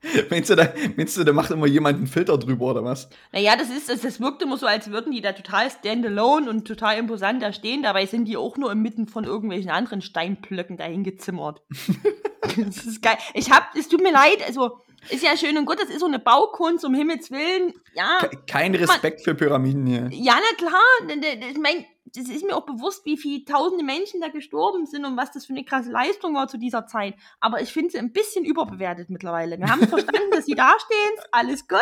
[0.30, 3.08] meinst, du, da, meinst du, da macht immer jemand einen Filter drüber oder was?
[3.32, 6.66] Naja, das ist, das, das wirkt immer so, als würden die da total standalone und
[6.66, 7.82] total imposant da stehen.
[7.82, 11.62] Dabei sind die auch nur inmitten von irgendwelchen anderen Steinblöcken dahin gezimmert.
[12.56, 13.16] das ist geil.
[13.34, 16.06] Ich hab, es tut mir leid, also, ist ja schön und gut, das ist so
[16.06, 17.72] eine Baukunst, um Himmels Willen.
[17.94, 18.20] Ja.
[18.46, 20.08] Kein Respekt man, für Pyramiden hier.
[20.12, 21.18] Ja, na klar.
[21.50, 21.84] Ich meine,
[22.14, 25.46] das ist mir auch bewusst, wie viele tausende Menschen da gestorben sind und was das
[25.46, 27.14] für eine krasse Leistung war zu dieser Zeit.
[27.40, 29.58] Aber ich finde sie ein bisschen überbewertet mittlerweile.
[29.58, 31.78] Wir haben verstanden, dass sie dastehen, alles gut.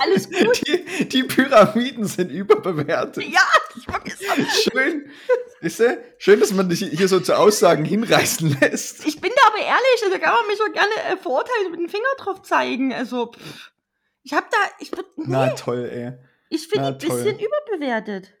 [0.00, 0.62] alles gut.
[0.68, 3.24] Die, die, Pyramiden sind überbewertet.
[3.24, 3.42] Ja,
[3.76, 4.20] ich mag es
[4.62, 5.10] Schön.
[5.60, 5.98] Ist du?
[6.18, 9.04] Schön, dass man dich hier so zu Aussagen hinreißen lässt.
[9.04, 11.88] Ich bin da aber ehrlich, also kann man mich schon gerne äh, verurteilen mit dem
[11.88, 12.92] Finger drauf zeigen.
[12.92, 13.72] Also, pff,
[14.22, 15.08] ich hab da, ich würde.
[15.16, 15.24] Nee.
[15.28, 16.12] Na toll, ey.
[16.50, 18.32] Ich finde ein bisschen überbewertet.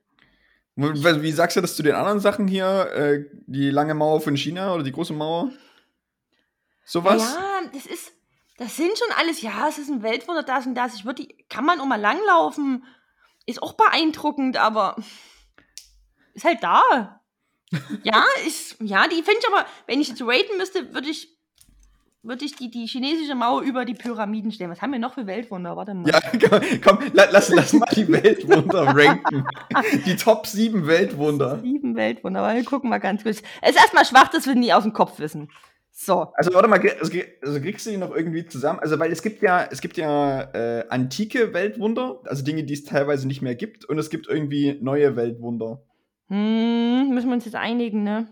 [0.74, 2.90] Wie sagst du das zu den anderen Sachen hier?
[2.94, 5.50] Äh, die lange Mauer von China oder die große Mauer?
[6.84, 7.34] Sowas?
[7.34, 8.12] Ja, das ist,
[8.56, 10.94] das sind schon alles, ja, es ist ein Weltwunder, das und das.
[10.94, 12.84] Ich würde die, kann man auch mal langlaufen.
[13.44, 14.96] Ist auch beeindruckend, aber
[16.32, 17.20] ist halt da.
[18.02, 21.38] ja, ist, ja, die finde ich aber, wenn ich jetzt raten müsste, würde ich
[22.22, 24.70] würde ich die, die chinesische Mauer über die Pyramiden stellen.
[24.70, 25.76] Was haben wir noch für Weltwunder?
[25.76, 26.08] Warte mal.
[26.08, 26.20] Ja,
[26.84, 29.44] komm, lass, lass mal die Weltwunder ranken.
[30.06, 31.58] Die Top 7 Weltwunder.
[31.60, 33.42] Sieben Weltwunder, aber wir gucken mal ganz kurz.
[33.60, 35.50] Es ist erstmal schwach, dass wir nie aus dem Kopf wissen.
[35.90, 36.32] So.
[36.34, 38.78] Also warte mal, also, also kriegst du die noch irgendwie zusammen?
[38.78, 42.84] Also weil es gibt ja, es gibt ja äh, antike Weltwunder, also Dinge, die es
[42.84, 45.82] teilweise nicht mehr gibt, und es gibt irgendwie neue Weltwunder.
[46.28, 48.28] Hm, müssen wir uns jetzt einigen, ne?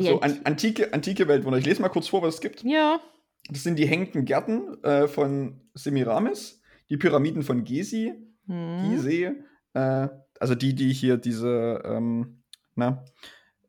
[0.00, 1.58] So, an, antike, antike Weltwunder.
[1.58, 2.62] Ich lese mal kurz vor, was es gibt.
[2.64, 3.00] Ja.
[3.48, 8.14] Das sind die hängenden Gärten äh, von Semiramis, die Pyramiden von Gezi,
[8.46, 8.82] hm.
[8.82, 9.32] Gizeh,
[9.74, 10.08] äh,
[10.40, 12.42] also die, die hier diese ähm,
[12.74, 13.04] na,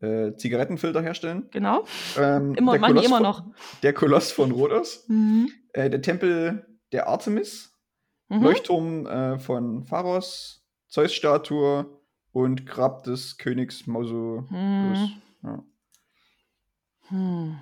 [0.02, 1.48] äh, Zigarettenfilter herstellen.
[1.52, 1.86] Genau.
[2.18, 3.46] Ähm, immer, machen die immer noch.
[3.84, 5.50] der Koloss von Rhodos, mhm.
[5.74, 7.74] Äh, der Tempel der Artemis,
[8.30, 8.44] mhm.
[8.44, 11.86] Leuchtturm äh, von Pharos, Zeus-Statue
[12.32, 14.50] und Grab des Königs Mausolus.
[14.50, 15.12] Mhm.
[15.44, 15.64] Ja.
[17.10, 17.58] Hm.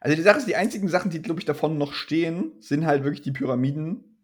[0.00, 3.04] Also die Sache ist, die einzigen Sachen, die, glaube ich, davon noch stehen, sind halt
[3.04, 4.18] wirklich die Pyramiden.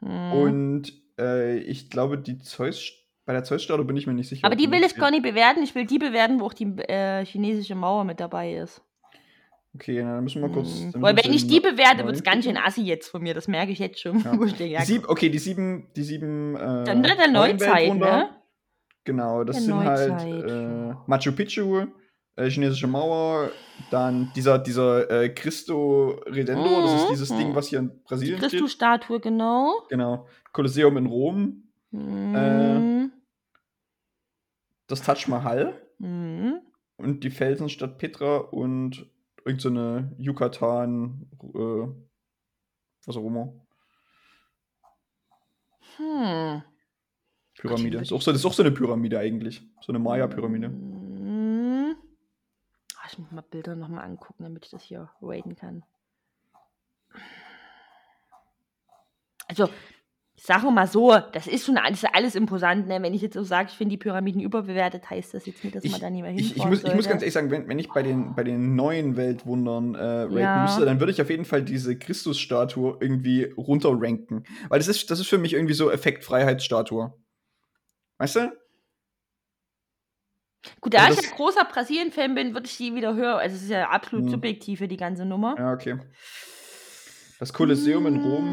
[0.00, 0.32] Hm.
[0.32, 2.92] Und äh, ich glaube, die Zeus,
[3.26, 4.44] bei der Zeus-Statue bin ich mir nicht sicher.
[4.44, 5.62] Aber die will ich gar nicht bewerten.
[5.62, 8.82] Ich will die bewerten, wo auch die äh, chinesische Mauer mit dabei ist.
[9.72, 10.80] Okay, dann müssen wir mal kurz.
[10.80, 11.00] Hm.
[11.00, 13.34] Weil wenn ich die bewerte, wird es ganz schön assi jetzt von mir.
[13.34, 14.20] Das merke ich jetzt schon.
[14.24, 14.36] Ja.
[14.36, 16.56] die sieb, okay, die sieben, die sieben.
[16.56, 18.30] Äh, dann der Neuzeit, ne?
[19.04, 20.50] Genau, das der sind halt, Neuzeit.
[20.50, 21.86] halt äh, Machu Picchu,
[22.40, 23.50] äh, chinesische Mauer,
[23.90, 26.82] dann dieser, dieser äh, Cristo Redendo, mhm.
[26.82, 27.38] das ist mhm, dieses mhm.
[27.38, 29.86] Ding, was hier in Brasilien Die Christus-Statue, genau.
[29.88, 30.26] Genau.
[30.52, 31.64] Kolosseum in Rom.
[31.90, 32.34] Mhm.
[32.34, 33.08] Äh,
[34.86, 35.80] das Taj Mahal.
[35.98, 36.60] Mhm.
[36.96, 39.06] Und die Felsenstadt Petra und
[39.44, 41.88] irgendeine so Yucatan, äh,
[43.06, 43.54] was auch immer.
[45.96, 46.62] Hm.
[47.58, 47.98] Pyramide.
[47.98, 49.62] Das ist, auch so, das ist auch so eine Pyramide eigentlich.
[49.80, 50.70] So eine Maya-Pyramide.
[53.12, 55.82] Ich muss mal Bilder nochmal angucken, damit ich das hier raten kann.
[59.48, 59.68] Also,
[60.40, 62.86] ich sage mal so, das ist schon alles, alles imposant.
[62.86, 63.02] Ne?
[63.02, 65.84] Wenn ich jetzt so sage, ich finde die Pyramiden überbewertet, heißt das jetzt nicht, dass
[65.84, 67.68] ich, man da nicht mehr hinfahren ich, ich, muss, ich muss ganz ehrlich sagen, wenn,
[67.68, 70.62] wenn ich bei den, bei den neuen Weltwundern äh, raten ja.
[70.62, 74.44] müsste, dann würde ich auf jeden Fall diese Christusstatue irgendwie runterranken.
[74.68, 77.12] Weil das ist, das ist für mich irgendwie so Effektfreiheitsstatue.
[78.16, 78.52] Weißt du?
[80.80, 83.38] Gut, da also ich ein großer Brasilien-Fan bin, würde ich die wieder hören.
[83.38, 84.32] Also es ist ja absolut hm.
[84.32, 85.54] subjektiv für die ganze Nummer.
[85.58, 85.98] Ja, okay.
[87.38, 88.14] Das Kolosseum hm.
[88.14, 88.46] in Rom.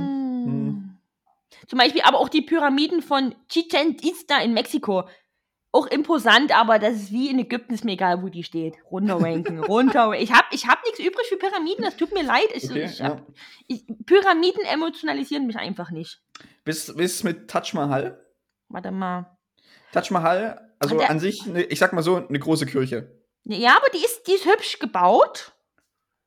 [0.46, 0.98] Hm.
[1.68, 5.08] Zum Beispiel aber auch die Pyramiden von Chichen Itza in Mexiko.
[5.74, 8.78] Auch imposant, aber das ist wie in Ägypten, ist mir egal, wo die steht.
[8.90, 10.14] Runterranken, runter.
[10.14, 12.48] Ich habe ich hab nichts übrig für Pyramiden, das tut mir leid.
[12.54, 13.22] Ich, okay, ich ja.
[13.68, 16.22] ich, Pyramiden emotionalisieren mich einfach nicht.
[16.64, 18.26] Bis, bis mit Taj Mahal?
[18.70, 19.38] Warte mal.
[19.92, 23.12] Taj Mahal, also an sich, ich sag mal so, eine große Kirche.
[23.46, 25.54] Ja, aber die ist, die ist hübsch gebaut.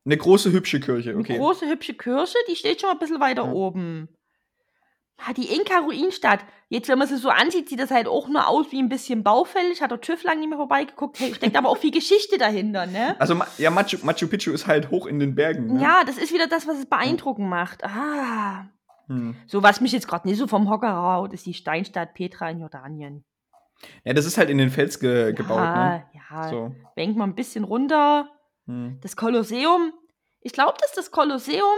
[0.04, 1.34] Eine große, hübsche Kirche, okay.
[1.34, 3.52] Eine große, hübsche Kirche, die steht schon mal ein bisschen weiter ja.
[3.52, 4.08] oben.
[5.18, 6.40] Ah, die Inka-Ruinstadt.
[6.70, 9.22] Jetzt, wenn man sie so ansieht, sieht das halt auch nur aus wie ein bisschen
[9.22, 9.82] baufällig.
[9.82, 11.20] Hat der TÜV lang nicht mehr vorbeigeguckt.
[11.20, 13.20] Hey, steckt aber auch viel Geschichte dahinter, ne?
[13.20, 15.74] Also, ja, Machu, Machu Picchu ist halt hoch in den Bergen.
[15.74, 15.82] Ne?
[15.82, 17.50] Ja, das ist wieder das, was es beeindruckend hm.
[17.50, 17.84] macht.
[17.84, 18.70] Ah.
[19.08, 19.34] Hm.
[19.46, 22.60] So, was mich jetzt gerade nicht so vom Hocker haut, ist die Steinstadt Petra in
[22.60, 23.24] Jordanien.
[24.05, 26.05] Ja, das ist halt in den Fels ge ja, gebaut, ne?
[26.31, 26.75] Ja, so.
[26.97, 28.29] Wenkt mal ein bisschen runter.
[28.66, 28.99] Hm.
[29.03, 29.93] Das Kolosseum.
[30.40, 31.77] Ich glaube, dass das Kolosseum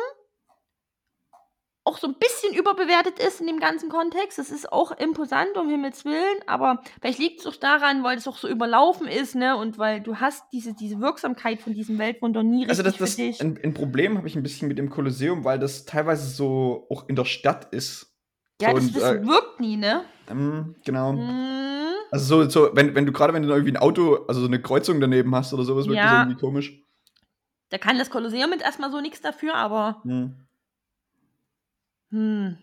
[1.84, 4.38] auch so ein bisschen überbewertet ist in dem ganzen Kontext.
[4.38, 8.28] Das ist auch imposant, um Himmels Willen, aber vielleicht liegt es auch daran, weil es
[8.28, 9.56] auch so überlaufen ist, ne?
[9.56, 13.38] Und weil du hast diese, diese Wirksamkeit von diesem Weltwunder nie also richtig Also das,
[13.38, 16.86] das ein, ein, Problem habe ich ein bisschen mit dem Kolosseum, weil das teilweise so
[16.88, 18.14] auch in der Stadt ist.
[18.60, 20.04] Ja, so das, und, das äh, wirkt nie, ne?
[20.30, 21.14] Ähm, genau.
[21.14, 21.81] Mm.
[22.12, 24.60] Also so, so wenn, wenn du gerade, wenn du irgendwie ein Auto, also so eine
[24.60, 26.04] Kreuzung daneben hast oder sowas, wirkt ja.
[26.04, 26.78] das irgendwie komisch.
[27.70, 30.02] Da kann das Kolosseum mit erstmal so nichts dafür, aber.
[30.04, 30.36] Hm.
[32.10, 32.58] Hm.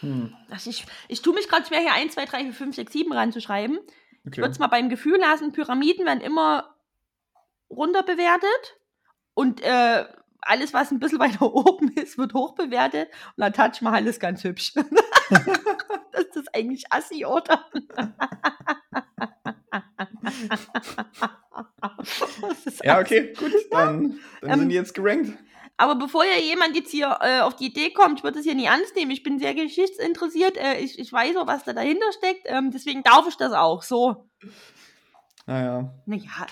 [0.00, 0.36] Hm.
[0.50, 3.12] Also ich, ich tue mich gerade schwer, hier 1, 2, 3, 4, 5, 6, 7
[3.14, 3.78] ranzuschreiben.
[3.78, 3.88] Okay.
[4.30, 6.74] Ich würde es mal beim Gefühl lassen, Pyramiden werden immer
[7.70, 8.76] runterbewertet
[9.32, 10.04] und äh,
[10.40, 14.44] alles, was ein bisschen weiter oben ist, wird hochbewertet und der Taj Mahal ist ganz
[14.44, 14.74] hübsch.
[16.12, 17.66] das ist eigentlich assi, oder?
[22.82, 25.38] ja, okay, gut, dann, dann ähm, sind die jetzt gerankt.
[25.78, 28.54] Aber bevor ja jemand jetzt hier äh, auf die Idee kommt, ich würde es hier
[28.54, 29.10] nie ernst nehmen.
[29.10, 30.56] Ich bin sehr geschichtsinteressiert.
[30.56, 32.46] Äh, ich, ich weiß auch, was da dahinter steckt.
[32.46, 33.82] Ähm, deswegen darf ich das auch.
[33.82, 34.26] So.
[35.46, 35.92] Naja.
[36.06, 36.46] Naja,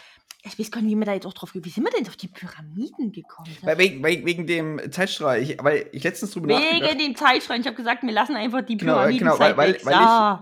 [0.46, 2.16] ich weiß gar nicht, wie wir da jetzt auch drauf Wie sind wir denn auf
[2.16, 3.48] die Pyramiden gekommen?
[3.62, 5.42] Weil, wegen, wegen dem Zeitstrahl.
[5.42, 7.58] Ich, weil ich letztens drüber Wegen dem Zeitstrahl.
[7.60, 9.94] Ich habe gesagt, wir lassen einfach die genau, Pyramiden genau, weil, weil, weil,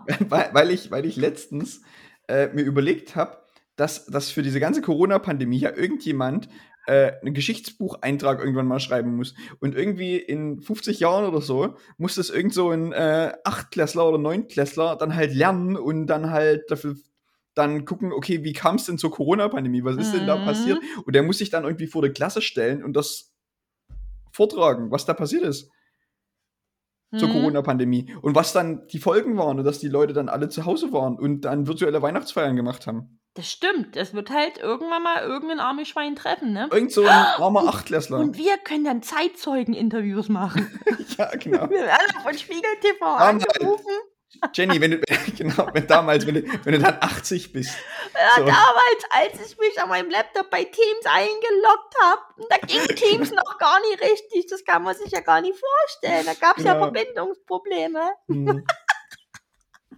[0.09, 1.83] ich, weil, weil, ich, weil ich letztens
[2.27, 3.39] äh, mir überlegt habe,
[3.77, 6.49] dass, dass für diese ganze Corona-Pandemie ja irgendjemand
[6.87, 9.35] äh, einen Geschichtsbucheintrag irgendwann mal schreiben muss.
[9.61, 14.19] Und irgendwie in 50 Jahren oder so muss das irgend so ein äh, Achtklässler oder
[14.19, 16.97] Neunklässler dann halt lernen und dann halt dafür
[17.55, 19.85] dann gucken, okay, wie kam es denn zur Corona-Pandemie?
[19.85, 20.19] Was ist mhm.
[20.19, 20.81] denn da passiert?
[20.81, 21.03] Mhm.
[21.03, 23.33] Und der muss sich dann irgendwie vor der Klasse stellen und das
[24.33, 25.71] vortragen, was da passiert ist
[27.19, 27.33] zur mhm.
[27.33, 30.93] Corona-Pandemie und was dann die Folgen waren und dass die Leute dann alle zu Hause
[30.93, 33.19] waren und dann virtuelle Weihnachtsfeiern gemacht haben.
[33.35, 33.97] Das stimmt.
[33.97, 36.69] Es wird halt irgendwann mal irgendein armes Schwein treffen, ne?
[36.71, 38.19] Irgend so ein armer Achtklässler.
[38.19, 40.71] Und wir können dann Zeitzeugen-Interviews machen.
[41.19, 41.69] ja, genau.
[41.71, 43.93] Wir werden von Spiegel TV angerufen.
[44.55, 45.01] Jenny, wenn du,
[45.37, 47.77] genau, wenn damals, wenn du, wenn du dann 80 bist.
[48.15, 48.45] Ja, so.
[48.45, 53.59] damals, als ich mich an meinem Laptop bei Teams eingeloggt habe, da ging Teams noch
[53.59, 54.47] gar nicht richtig.
[54.49, 56.27] Das kann man sich ja gar nicht vorstellen.
[56.27, 56.75] Da gab es genau.
[56.75, 58.13] ja Verbindungsprobleme.
[58.29, 58.65] Hm.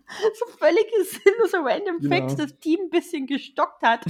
[0.38, 2.16] so völlige sinnlose Random genau.
[2.16, 4.04] Facts das Team ein bisschen gestockt hat.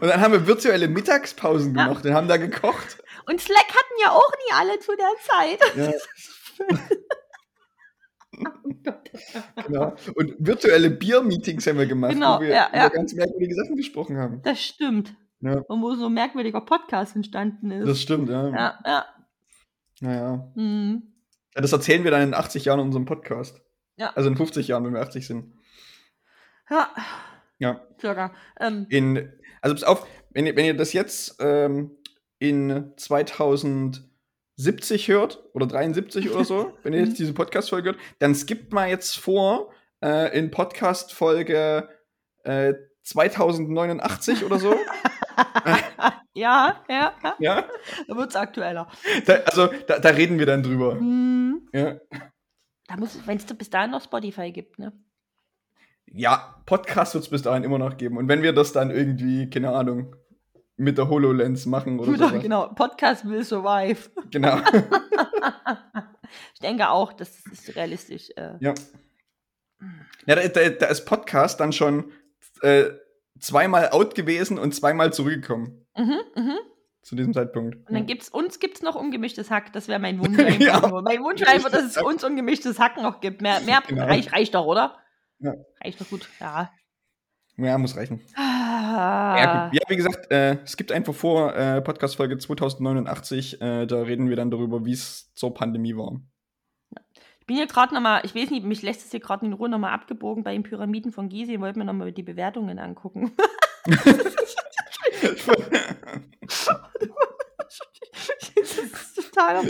[0.00, 2.10] Und dann haben wir virtuelle Mittagspausen gemacht ja.
[2.10, 2.98] und haben da gekocht.
[3.26, 5.60] Und Slack hatten ja auch nie alle zu der Zeit.
[5.76, 5.92] Ja.
[9.66, 9.94] genau.
[10.14, 12.86] Und virtuelle Bier-Meetings haben wir gemacht, genau, wo wir ja, ja.
[12.86, 14.40] über ganz merkwürdige Sachen gesprochen haben.
[14.42, 15.14] Das stimmt.
[15.40, 15.60] Ja.
[15.60, 17.88] Und wo so ein merkwürdiger Podcast entstanden ist.
[17.88, 18.48] Das stimmt, ja.
[18.48, 19.06] Ja, ja.
[20.00, 20.52] Naja.
[20.54, 21.02] Mhm.
[21.54, 23.60] Ja, das erzählen wir dann in 80 Jahren in unserem Podcast.
[23.96, 24.12] Ja.
[24.14, 25.54] Also in 50 Jahren, wenn wir 80 sind.
[26.70, 26.90] Ja.
[27.58, 27.80] Ja.
[28.00, 28.32] Circa.
[28.60, 28.86] Ähm.
[28.90, 31.96] In, also pass auf, wenn ihr, wenn ihr das jetzt ähm,
[32.38, 32.92] in
[34.58, 38.88] 2070 hört oder 73 oder so, wenn ihr jetzt diese Podcast-Folge hört, dann skippt mal
[38.88, 41.88] jetzt vor äh, in Podcast-Folge
[42.42, 44.74] äh, 2089 oder so.
[46.34, 47.34] ja, ja, ja.
[47.38, 47.64] Ja.
[48.08, 48.88] Da wird es aktueller.
[49.26, 50.96] Da, also, da, da, reden wir dann drüber.
[50.96, 51.68] Mhm.
[51.72, 52.00] Ja.
[52.88, 54.92] Da muss, wenn es bis dahin noch Spotify gibt, ne?
[56.10, 58.16] Ja, Podcast wird es bis dahin immer noch geben.
[58.16, 60.16] Und wenn wir das dann irgendwie, keine Ahnung,
[60.78, 62.38] mit der HoloLens machen oder so.
[62.40, 64.08] Genau, Podcast will survive.
[64.30, 64.58] Genau.
[66.54, 68.30] ich denke auch, das ist realistisch.
[68.36, 68.54] Äh.
[68.60, 68.74] Ja.
[70.26, 72.12] Ja, da, da, da, ist Podcast dann schon
[72.62, 72.84] äh,
[73.38, 75.86] zweimal out gewesen und zweimal zurückgekommen.
[75.96, 76.58] Mhm, mhm.
[77.02, 77.76] Zu diesem Zeitpunkt.
[77.88, 79.72] Und dann gibt's uns gibt's noch ungemischtes Hack.
[79.72, 80.38] Das wäre mein Wunsch.
[80.60, 80.80] ja.
[81.02, 83.42] Mein Wunsch einfach, dass es uns ungemischtes Hack noch gibt.
[83.42, 84.04] Mehr, mehr genau.
[84.04, 84.96] reicht, reicht doch, oder?
[85.40, 85.54] Ja.
[85.82, 86.70] Reicht doch gut, ja.
[87.56, 88.20] Ja, muss reichen.
[88.68, 89.70] Ah.
[89.72, 94.36] Ja, wie gesagt, äh, es gibt einfach vor äh, Podcast-Folge 2089, äh, da reden wir
[94.36, 96.20] dann darüber, wie es zur Pandemie war
[97.48, 99.94] bin hier gerade nochmal, ich weiß nicht, mich lässt es hier gerade in Ruhe nochmal
[99.94, 103.32] abgebogen bei den Pyramiden von Gizeh und wollte mir nochmal die Bewertungen angucken.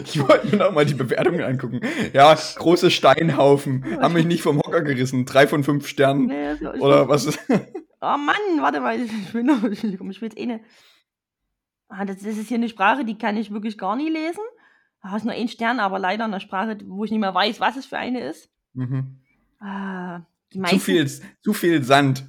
[0.03, 1.81] Ich wollte mir noch mal die Bewertungen angucken.
[2.15, 3.85] Ja, große Steinhaufen.
[4.01, 5.27] Haben mich nicht vom Hocker gerissen.
[5.27, 6.27] Drei von fünf Sternen.
[6.27, 7.39] Nee, ich Oder was ist.
[8.01, 10.61] Oh Mann, warte mal, ich will, noch, ich will jetzt eh ne.
[11.89, 14.43] Ah, das, das ist hier eine Sprache, die kann ich wirklich gar nie lesen.
[15.03, 17.77] Da ist nur ein Stern, aber leider eine Sprache, wo ich nicht mehr weiß, was
[17.77, 18.51] es für eine ist.
[18.75, 19.21] Mhm.
[19.61, 22.25] Ah, die Zu meisten, viel, zu viel Sand.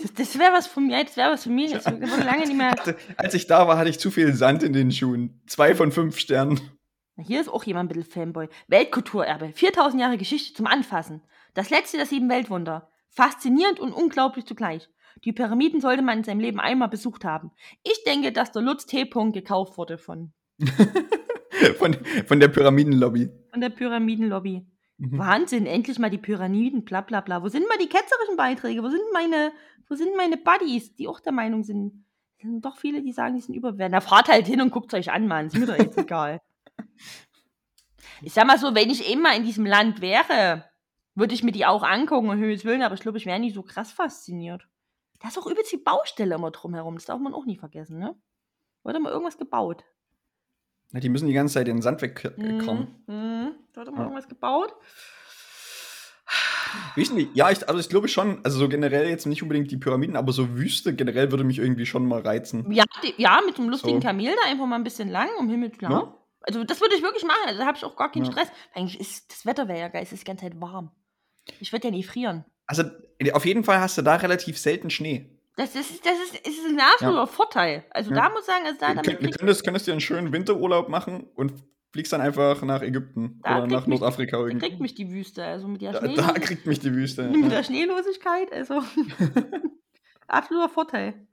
[0.00, 1.70] Das, das wäre was von mir, das wäre was von mir.
[1.70, 2.74] Das wurde lange nicht mehr.
[3.16, 5.40] Als ich da war, hatte ich zu viel Sand in den Schuhen.
[5.46, 6.60] Zwei von fünf Sternen.
[7.16, 8.48] Hier ist auch jemand ein bisschen Fanboy.
[8.68, 9.52] Weltkulturerbe.
[9.52, 11.22] 4000 Jahre Geschichte zum Anfassen.
[11.54, 12.89] Das letzte der sieben Weltwunder.
[13.10, 14.88] Faszinierend und unglaublich zugleich.
[15.24, 17.50] Die Pyramiden sollte man in seinem Leben einmal besucht haben.
[17.82, 19.02] Ich denke, dass der Lutz T.
[19.02, 20.32] -Punkt gekauft wurde von,
[21.78, 21.96] Von,
[22.26, 23.28] von der Pyramidenlobby.
[23.50, 24.66] von der Pyramidenlobby.
[24.98, 25.18] Mhm.
[25.18, 27.42] Wahnsinn, endlich mal die Pyramiden, bla bla bla.
[27.42, 28.82] Wo sind mal die ketzerischen Beiträge?
[28.82, 29.52] Wo sind meine,
[29.88, 32.04] wo sind meine Buddies, die auch der Meinung sind?
[32.38, 33.92] Es sind doch viele, die sagen, die sind überbewertet.
[33.92, 35.46] Na, fahrt halt hin und guckt euch an, Mann.
[35.46, 36.40] Ist mir doch jetzt egal.
[38.22, 40.64] Ich sag mal so, wenn ich immer in diesem Land wäre,
[41.14, 43.54] würde ich mir die auch angucken und Höhes Willen, aber ich glaube, ich wäre nicht
[43.54, 44.66] so krass fasziniert.
[45.20, 46.94] Da ist auch übelst die Baustelle immer drumherum.
[46.94, 48.14] Das darf man auch nie vergessen, ne?
[48.82, 49.84] Wurde mal irgendwas gebaut.
[50.92, 53.02] Na, die müssen die ganze Zeit den Sand wegkommen.
[53.06, 53.14] Mhm.
[53.14, 53.50] Mhm.
[53.72, 54.02] Da wurde mal Ja.
[54.04, 54.74] irgendwas gebaut.
[56.96, 57.28] Denn die?
[57.34, 60.32] Ja, ich, also ich glaube schon, also so generell jetzt nicht unbedingt die Pyramiden, aber
[60.32, 62.70] so Wüste generell würde mich irgendwie schon mal reizen.
[62.72, 64.06] Ja, die, ja, mit einem lustigen So.
[64.06, 65.90] Kamel da einfach mal ein bisschen lang, um Himmels Willen.
[65.92, 66.14] Ja.
[66.42, 67.40] Also das würde ich wirklich machen.
[67.46, 68.32] Also da habe ich auch gar keinen Ja.
[68.32, 68.48] Stress.
[68.74, 70.90] Eigentlich ist das Wetter wäre ja geil, es ist die ganze Zeit warm.
[71.60, 72.44] Ich würde ja nie frieren.
[72.66, 72.84] Also
[73.32, 75.36] auf jeden Fall hast du da relativ selten Schnee.
[75.56, 77.84] Das ist, das ist, ist ein absoluter Vorteil.
[77.90, 78.16] Also Ja.
[78.16, 80.32] da muss ich sagen, also da Du damit du krieg- könntest, könntest dir einen schönen
[80.32, 81.52] Winterurlaub machen und
[81.92, 84.68] fliegst dann einfach nach Ägypten Da oder nach mich- Nordafrika da irgendwie.
[84.68, 85.44] kriegt mich die Wüste.
[85.44, 87.24] Also mit der, Da, Schnee da kriegt mich die Wüste.
[87.24, 87.48] mit Ja.
[87.48, 88.52] der Schneelosigkeit.
[88.52, 88.80] Also
[90.28, 91.26] absoluter Vorteil.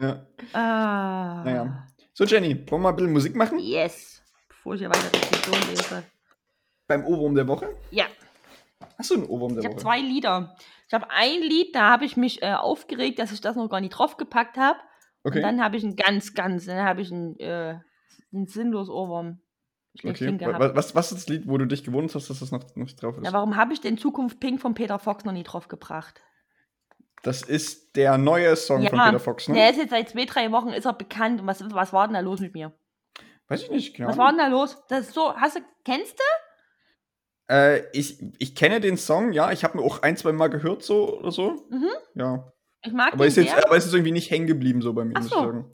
[0.00, 0.26] Ja.
[0.52, 1.42] Ah.
[1.44, 1.86] Naja.
[2.12, 3.58] So, Jenny, wollen wir mal ein bisschen Musik machen?
[3.58, 4.22] Yes.
[4.48, 6.04] Bevor ich hier weiter Diskussion lese.
[6.86, 7.74] Beim Ohrwurm der Woche?
[7.90, 8.06] Ja.
[8.98, 10.56] Hast du einen Ohrwurm der Ich habe zwei Lieder.
[10.86, 13.80] Ich habe ein Lied, da habe ich mich äh, aufgeregt, dass ich das noch gar
[13.80, 14.78] nicht draufgepackt habe.
[15.22, 15.38] Okay.
[15.38, 17.78] Und dann habe ich ein ganz, ganz, dann habe ich ein, äh,
[18.32, 19.40] ein sinnlos Ohrwurm
[20.02, 20.38] okay.
[20.74, 23.16] Was, was ist das Lied, wo du dich gewundert hast, dass das noch nicht drauf
[23.16, 23.22] ist?
[23.22, 26.20] Na, warum habe ich denn Zukunft Pink von Peter Fox noch nie draufgebracht?
[27.22, 29.54] Das ist der neue Song Ja, von Peter Fox, ne?
[29.54, 31.40] Der ist jetzt seit zwei, drei Wochen ist er bekannt.
[31.40, 32.72] Und was, was war denn da los mit mir?
[33.48, 34.08] Weiß ich nicht, genau.
[34.08, 34.82] Was war denn da los?
[34.88, 36.22] Das ist so, hast du, kennst du?
[37.50, 40.82] Äh, ich, ich kenne den Song, ja, ich habe ihn auch ein, zwei Mal gehört,
[40.82, 41.66] so oder so.
[41.70, 41.88] Mhm.
[42.14, 42.52] Ja.
[42.82, 43.66] Ich mag Aber den ist, jetzt, sehr.
[43.66, 45.36] aber ist jetzt irgendwie nicht hängen geblieben, so bei mir, Ach muss so.
[45.36, 45.70] ich sagen.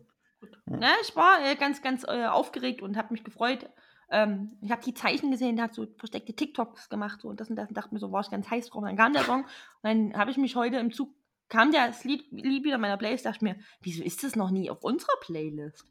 [0.67, 3.69] Ne, ich war äh, ganz, ganz äh, aufgeregt und habe mich gefreut.
[4.11, 7.51] Ähm, ich habe die Zeichen gesehen, der hat so versteckte TikToks gemacht so, und das
[7.51, 8.83] und das und dachte mir so, war ich ganz heiß drauf.
[8.83, 9.49] Und dann kam der Song und
[9.83, 11.11] dann habe ich mich heute im Zug,
[11.49, 14.51] kam der das Lied, Lied wieder in meiner Playlist, dachte mir, wieso ist das noch
[14.51, 15.85] nie auf unserer Playlist?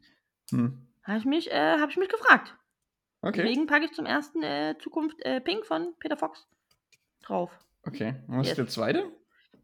[0.50, 0.86] Hm.
[1.02, 2.54] Habe ich, mich, äh, hab ich mich gefragt.
[3.22, 3.42] Okay.
[3.42, 6.46] Deswegen packe ich zum ersten äh, Zukunft äh, Pink von Peter Fox
[7.22, 7.50] drauf.
[7.86, 8.14] Okay.
[8.28, 8.48] Was Yes.
[8.52, 9.04] ist der zweite?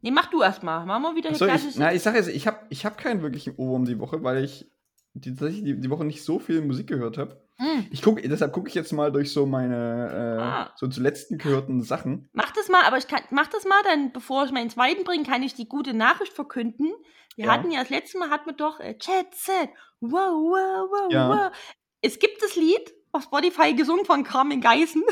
[0.01, 0.85] Nee, mach du erst mal.
[0.85, 2.97] Machen wir wieder Achso, hier ich, klassische- na, ich sage jetzt, ich habe ich hab
[2.97, 4.69] keinen wirklichen Ohrwurm die Woche, weil ich
[5.13, 7.41] die, tatsächlich die, die Woche nicht so viel Musik gehört habe.
[7.57, 7.87] Hm.
[7.89, 10.71] Ich guck, deshalb gucke ich jetzt mal durch so meine äh, Ah.
[10.75, 12.29] so zuletzt gehörten Sachen.
[12.33, 15.23] Mach das mal, aber ich kann, mach das mal, dann bevor ich meinen zweiten bringe,
[15.23, 16.93] kann ich die gute Nachricht verkünden.
[17.35, 17.51] Wir Ja.
[17.53, 19.69] hatten ja das letzte Mal hatten wir doch äh, Chat Set.
[19.99, 21.29] Wow, wow, wow, Ja.
[21.29, 21.57] wow.
[22.01, 25.03] Es gibt das Lied auf Spotify gesungen von Carmen Geißen.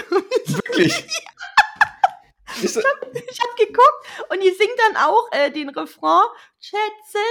[0.47, 1.05] Wirklich?
[2.63, 6.23] Ich hab geguckt und die singt dann auch äh, den Refrain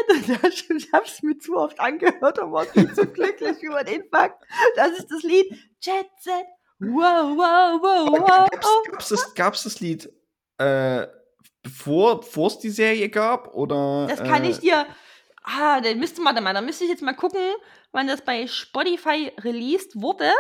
[0.43, 4.45] das- ich hab's mir zu oft angehört und war viel zu glücklich über den Fakt.
[4.77, 5.47] Das ist das Lied
[6.21, 6.45] Set.
[6.79, 8.51] Wow, wow, wow, wow.
[8.51, 10.13] gab's, gab's, das, gab's das Lied
[10.59, 11.07] äh,
[11.63, 13.55] bevor bevor es die Serie gab?
[13.55, 14.87] Oder, Das kann äh, ich dir.
[15.45, 17.41] Ah, dann müsste man, mal, da müsste ich jetzt mal gucken,
[17.93, 20.31] wann das bei Spotify released wurde.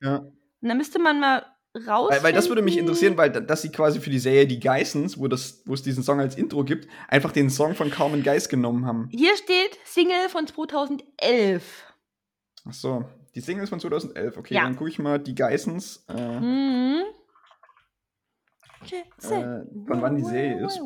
[0.00, 0.16] Ja.
[0.60, 1.44] Und dann müsste man mal
[1.86, 2.10] raus.
[2.10, 4.58] Weil, weil das würde mich interessieren, weil da- dass sie quasi für die Serie Die
[4.58, 8.22] Geissens, wo, das, wo es diesen Song als Intro gibt, einfach den Song von Carmen
[8.22, 9.08] Geiss genommen haben.
[9.12, 11.84] Hier steht Single von 2011.
[12.66, 14.36] Ach so, die Single ist von 2011.
[14.38, 14.62] Okay, Ja.
[14.62, 16.04] dann gucke ich mal Die Geissens.
[16.08, 17.02] Äh, Mhm.
[18.90, 19.04] äh,
[19.86, 20.80] von wann die Serie ist.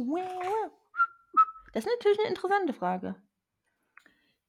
[1.72, 3.14] Das ist natürlich eine interessante Frage.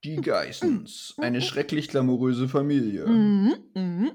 [0.03, 3.07] Die Geissens, eine schrecklich glamouröse Familie.
[3.07, 3.55] Mhm.
[3.73, 4.11] Mhm.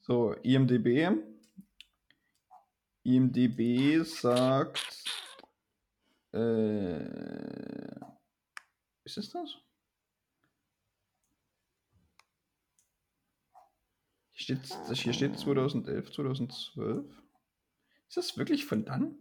[0.00, 1.10] So, IMDB.
[3.02, 5.04] IMDB sagt.
[6.32, 7.04] Äh,
[9.02, 9.56] ist es das?
[14.32, 17.04] Hier steht, das hier steht 2011, 2012.
[18.08, 19.18] Ist das wirklich von dann?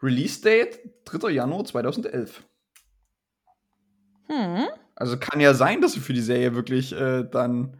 [0.00, 1.30] Release Date 3.
[1.30, 2.44] Januar 2011.
[4.28, 4.68] Hm.
[4.98, 7.76] Also kann ja sein, dass sie für die Serie wirklich äh, dann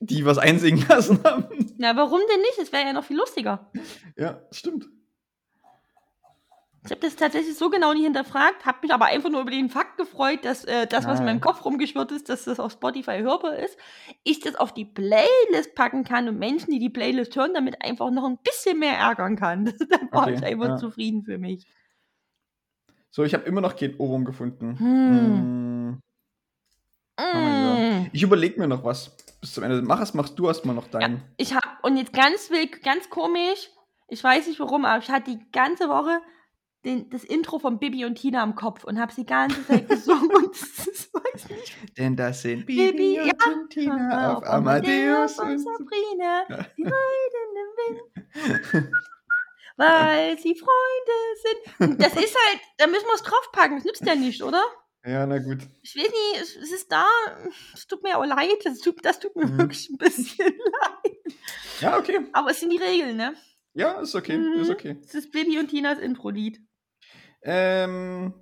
[0.00, 1.46] die was einsingen lassen haben.
[1.78, 2.58] Na, warum denn nicht?
[2.60, 3.70] Es wäre ja noch viel lustiger.
[4.16, 4.86] Ja, stimmt.
[6.84, 9.70] Ich habe das tatsächlich so genau nie hinterfragt, habe mich aber einfach nur über den
[9.70, 11.46] Fakt gefreut, dass äh, das, was in meinem Ah.
[11.46, 13.76] Kopf rumgeschwirrt ist, dass das auf Spotify hörbar ist,
[14.22, 18.10] ich das auf die Playlist packen kann und Menschen, die die Playlist hören, damit einfach
[18.12, 19.64] noch ein bisschen mehr ärgern kann.
[19.90, 20.76] da war Okay, ich einfach ja.
[20.76, 21.66] zufrieden für mich.
[23.10, 24.78] So, ich habe immer noch kein Ohrwurm gefunden.
[24.78, 25.08] Hm.
[25.08, 25.75] Mein
[27.18, 28.06] Mm.
[28.12, 29.80] Ich überlege mir noch was bis zum Ende.
[29.82, 31.22] Mach es, machst du erstmal noch deinen.
[31.36, 33.70] Ich habe, und jetzt ganz wild, ganz komisch,
[34.08, 36.20] ich weiß nicht warum, aber ich hatte die ganze Woche
[36.84, 39.88] den, das Intro von Bibi und Tina im Kopf und habe sie die ganze Zeit
[39.88, 41.98] gesungen und das ist, weiß nicht.
[41.98, 43.32] Denn das sind Bibi, Bibi ja.
[43.52, 45.38] und Tina auf Amadeus.
[45.40, 46.66] und und- Sabrina, Ja.
[46.76, 47.94] die reiten im
[48.74, 48.88] Wind,
[49.76, 51.90] weil sie Freunde sind.
[51.90, 54.62] Und das ist halt, da müssen wir es draufpacken, das nützt ja nicht, oder?
[55.06, 55.58] Ja, na gut.
[55.82, 57.04] Ich weiß nicht, es, ist da,
[57.72, 59.58] es tut mir auch leid, das tut, das tut mir Mhm.
[59.58, 60.46] wirklich ein bisschen
[60.82, 61.36] leid.
[61.80, 62.26] Ja, okay.
[62.32, 63.34] Aber es sind die Regeln, ne?
[63.74, 64.36] Ja, ist okay.
[64.38, 64.60] Mhm.
[64.62, 64.96] Ist okay.
[65.04, 66.60] Es ist Bibi und Tinas Intro-Lied.
[67.42, 68.34] Ähm.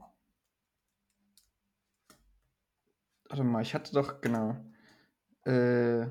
[3.28, 4.56] Warte mal, ich hatte doch, genau.
[5.44, 6.06] Äh.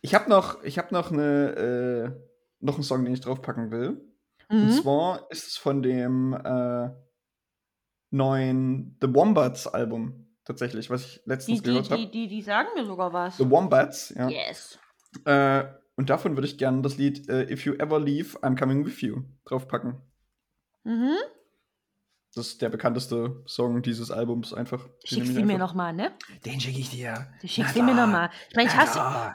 [0.00, 4.00] Ich habe noch, ich habe noch eine, äh, noch einen Song, den ich draufpacken will.
[4.48, 4.70] Und Mhm.
[4.72, 6.90] zwar ist es von dem äh,
[8.10, 12.00] neuen The Wombats Album tatsächlich, was ich letztens Die, gehört habe.
[12.02, 13.36] die, die, die sagen mir sogar was.
[13.36, 14.28] The Wombats, ja.
[14.28, 14.78] Yes.
[15.24, 15.64] Äh,
[15.96, 19.00] und davon würde ich gerne das Lied äh, If You Ever Leave, I'm Coming With
[19.00, 20.00] You draufpacken.
[20.84, 21.16] Mhm.
[22.36, 24.86] Das ist der bekannteste Song dieses Albums einfach.
[25.10, 26.12] Den du ich mir nochmal, ne?
[26.44, 27.28] Den schicke ich dir.
[27.40, 28.28] Du schickst Na ihn mir nochmal.
[28.50, 28.80] Ich meine, ich ich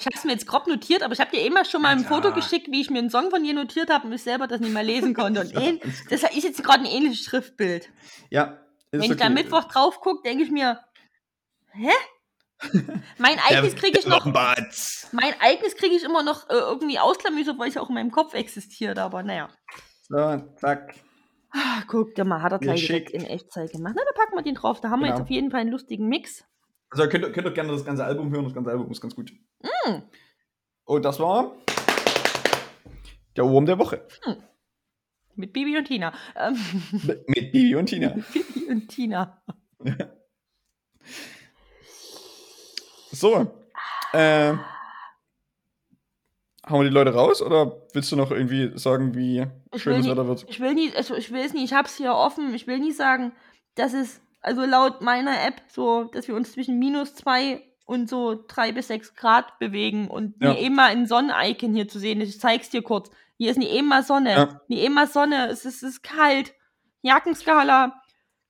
[0.05, 2.67] hab's mir jetzt grob notiert, aber ich habe dir immer schon mal ein Foto geschickt,
[2.69, 4.83] wie ich mir einen Song von dir notiert habe und ich selber das nicht mehr
[4.83, 5.41] lesen konnte.
[5.41, 5.81] Und ähn-
[6.11, 7.89] das ist jetzt gerade ein ähnliches Schriftbild.
[8.29, 8.59] Ja,
[8.91, 9.33] ist Wenn ich da okay.
[9.33, 10.79] Mittwoch drauf gucke, denke ich mir,
[11.71, 11.89] hä?
[13.17, 17.69] Mein eigenes kriege ich noch, mein eigenes kriege ich immer noch äh, irgendwie ausklamüsert, weil
[17.69, 19.49] es auch in meinem Kopf existiert, aber naja.
[20.07, 20.93] So, zack.
[21.53, 23.93] Ah, guck dir mal, hat er gleich direkt in Echtzeit gemacht.
[23.97, 24.79] Na, da packen wir den drauf.
[24.81, 25.17] Da haben wir Genau.
[25.17, 26.45] jetzt auf jeden Fall einen lustigen Mix.
[26.89, 29.15] Also könnt, ihr- könnt ihr gerne das ganze Album hören, das ganze Album ist ganz
[29.15, 29.31] gut.
[29.61, 30.01] Mm.
[30.85, 31.55] Und das war
[33.35, 34.05] der Wurm der Woche.
[35.35, 36.13] Mit Bibi und Tina.
[36.35, 36.55] Ähm,
[37.03, 38.09] Mit mit Bibi und Tina.
[38.33, 39.41] Bibi und Tina.
[43.11, 43.51] So.
[44.13, 44.53] Äh,
[46.69, 50.05] hauen wir die Leute raus oder willst du noch irgendwie sagen, wie Ich schön das
[50.05, 50.45] nie- Wetter wird?
[50.47, 52.53] Ich will nie, also ich will es nie, ich hab's hier offen.
[52.53, 53.33] Ich will nie sagen,
[53.75, 58.43] dass es, also laut meiner App, so, dass wir uns zwischen minus zwei und so
[58.47, 60.53] drei bis sechs Grad bewegen und Ja.
[60.53, 62.29] nie mal ein Sonnenicon hier zu sehen ist.
[62.29, 63.09] Ich zeig's dir kurz.
[63.37, 64.31] Hier ist nie mal Sonne.
[64.31, 64.61] Ja.
[64.67, 65.47] Nie mal Sonne.
[65.47, 66.53] Es ist, es ist kalt.
[67.01, 68.01] Jackenskala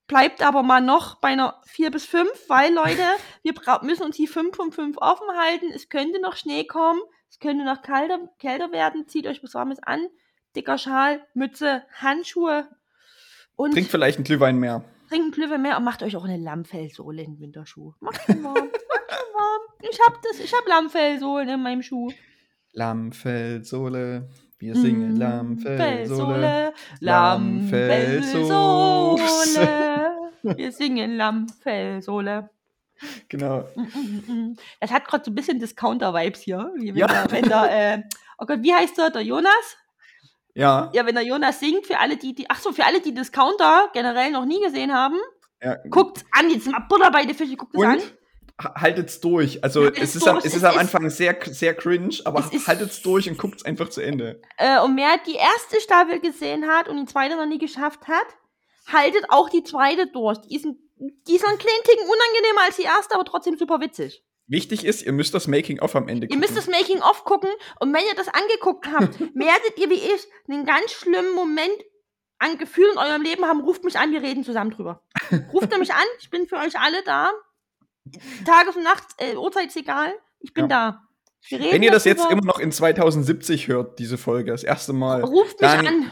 [0.07, 3.01] bleibt aber mal noch bei einer 4 bis 5, weil, Leute,
[3.43, 3.53] wir
[3.83, 5.71] müssen uns die 5 von 5 offen halten.
[5.73, 6.99] Es könnte noch Schnee kommen.
[7.31, 9.07] Es könnte noch kälter, kälter werden.
[9.07, 10.05] Zieht euch was Warmes an.
[10.55, 12.67] Dicker Schal, Mütze, Handschuhe
[13.55, 14.83] und Trink vielleicht einen Glühwein mehr.
[15.07, 17.93] trinkt Glühwein mehr und macht euch auch eine Lammfellsohle in den Winterschuh.
[18.01, 18.55] Macht ihn warm.
[18.55, 19.61] Macht ihn warm.
[19.89, 22.11] Ich hab das, ich hab Lammfellsohlen in meinem Schuh.
[22.73, 24.29] Lammfellsohle.
[24.59, 26.73] Wir singen Lammfellsohle.
[26.99, 28.41] Lammfellsohle.
[29.21, 30.11] Lammfellsohle.
[30.43, 32.49] Wir singen Lammfellsohle.
[33.29, 33.65] Genau.
[34.79, 36.71] Das hat gerade so ein bisschen Discounter-Vibes hier.
[36.75, 37.07] Wie wenn Ja.
[37.07, 38.03] da, wenn da, äh,
[38.37, 39.09] oh Gott, wie heißt der?
[39.09, 39.77] Der Jonas?
[40.53, 40.89] Ja.
[40.93, 43.89] Ja, wenn der Jonas singt, für alle, die, die, ach so, für alle, die Discounter
[43.93, 45.15] generell noch nie gesehen haben,
[45.61, 45.75] ja.
[45.89, 47.99] guckt's an, jetzt mal Butter bei den Fische, guckt es an.
[48.75, 49.63] Haltet's durch.
[49.63, 50.45] Also Haltet's es ist, am, durch.
[50.45, 53.37] es ist Es am ist- Anfang sehr, sehr cringe, aber Es ist- haltet's durch und
[53.37, 54.41] guckt's einfach zu Ende.
[54.57, 58.27] Äh, und wer die erste Staffel gesehen hat und die zweite noch nie geschafft hat,
[58.91, 60.37] haltet auch die zweite durch.
[60.41, 60.77] Die ist ein,
[61.27, 64.23] die ist ein kleinen Ticken unangenehmer als die erste, aber trotzdem super witzig.
[64.47, 66.39] Wichtig ist, ihr müsst das Making-of am Ende Ihr gucken.
[66.41, 67.49] müsst das Making-of gucken
[67.79, 71.71] und wenn ihr das angeguckt habt, werdet ihr wie ich einen ganz schlimmen Moment
[72.39, 75.03] an Gefühlen in eurem Leben haben, ruft mich an, wir reden zusammen drüber.
[75.53, 77.31] Ruft ihr mich an, ich bin für euch alle da.
[78.45, 81.01] Tages- und Nachts, äh, Uhrzeit ist egal, ich bin da.
[81.47, 82.33] Wir reden Wenn ihr das jetzt darüber.
[82.33, 86.11] immer noch in 2070 hört, diese Folge, das erste Mal, Ruft mich dann- an.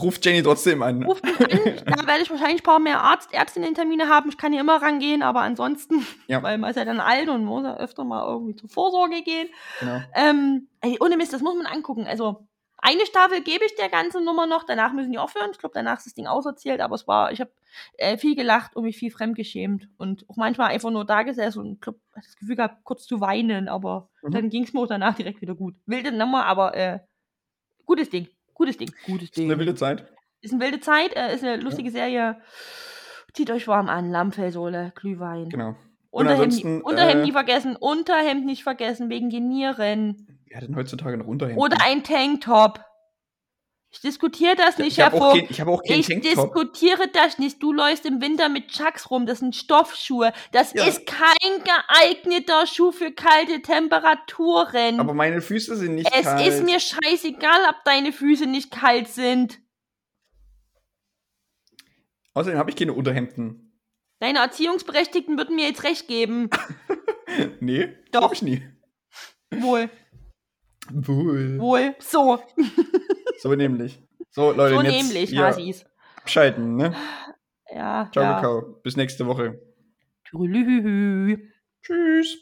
[0.00, 1.02] Ruft Jenny trotzdem an.
[1.04, 1.48] Ruft mich an.
[1.86, 4.28] Da werde ich wahrscheinlich ein paar mehr Arzt, Ärztinnen-Termine haben.
[4.28, 6.42] Ich kann hier immer rangehen, aber ansonsten, Ja.
[6.42, 9.48] weil man ist ja dann alt und muss ja öfter mal irgendwie zur Vorsorge gehen.
[9.80, 10.00] Genau.
[10.14, 12.06] Ähm, ey, ohne Mist, das muss man angucken.
[12.06, 12.46] Also,
[12.78, 14.62] eine Staffel gebe ich der ganzen Nummer noch.
[14.64, 15.50] Danach müssen die aufhören.
[15.50, 16.80] Ich glaube, danach ist das Ding auserzählt.
[16.80, 17.50] Aber es war, ich habe
[17.96, 19.88] äh, viel gelacht und mich viel fremdgeschämt.
[19.96, 23.68] Und auch manchmal einfach nur da gesessen und glaub, das Gefühl gehabt, kurz zu weinen.
[23.68, 24.30] Aber Mhm.
[24.30, 25.74] dann ging es mir auch danach direkt wieder gut.
[25.86, 27.00] Wilde Nummer, aber äh,
[27.86, 28.28] gutes Ding.
[28.56, 28.90] Gutes Ding.
[29.04, 29.50] Gutes Ding.
[29.50, 30.06] Eine wilde Zeit.
[30.40, 32.40] Ist eine wilde Zeit, äh, ist eine lustige Serie.
[33.32, 35.50] Zieht euch warm an, Lammfellsohle, Glühwein.
[35.50, 35.76] Genau.
[36.10, 40.40] Unterhemd, Unterhemd äh, nie vergessen, Unterhemd nicht vergessen, wegen den Nieren.
[40.46, 41.58] Wer hat denn heutzutage noch Unterhemd?
[41.58, 42.80] Oder ein Tanktop.
[43.96, 45.50] Ich diskutiere das nicht, ich Herr Vogt.
[45.50, 47.62] Ich habe auch keinen Ich diskutiere das nicht.
[47.62, 49.24] Du läufst im Winter mit Chucks rum.
[49.24, 50.34] Das sind Stoffschuhe.
[50.52, 50.84] Das ja.
[50.84, 55.00] ist kein geeigneter Schuh für kalte Temperaturen.
[55.00, 56.46] Aber meine Füße sind nicht es kalt.
[56.46, 59.60] Es ist mir scheißegal, ob deine Füße nicht kalt sind.
[62.34, 63.80] Außerdem habe ich keine Unterhemden.
[64.18, 66.50] Deine Erziehungsberechtigten würden mir jetzt recht geben.
[67.60, 68.62] nee, doch ich nie.
[69.50, 69.88] Wohl.
[70.90, 71.58] Wohl.
[71.58, 71.94] Wohl.
[71.98, 72.42] So.
[73.46, 74.02] so nämlich.
[74.30, 75.84] So, Leute, so jetzt nämlich, ja, Hasis.
[76.16, 76.94] Abschalten, ne?
[77.72, 78.08] Ja.
[78.12, 78.34] Ciao, ja.
[78.34, 78.80] Kakao.
[78.82, 79.60] Bis nächste Woche.
[81.82, 82.38] Tschüss.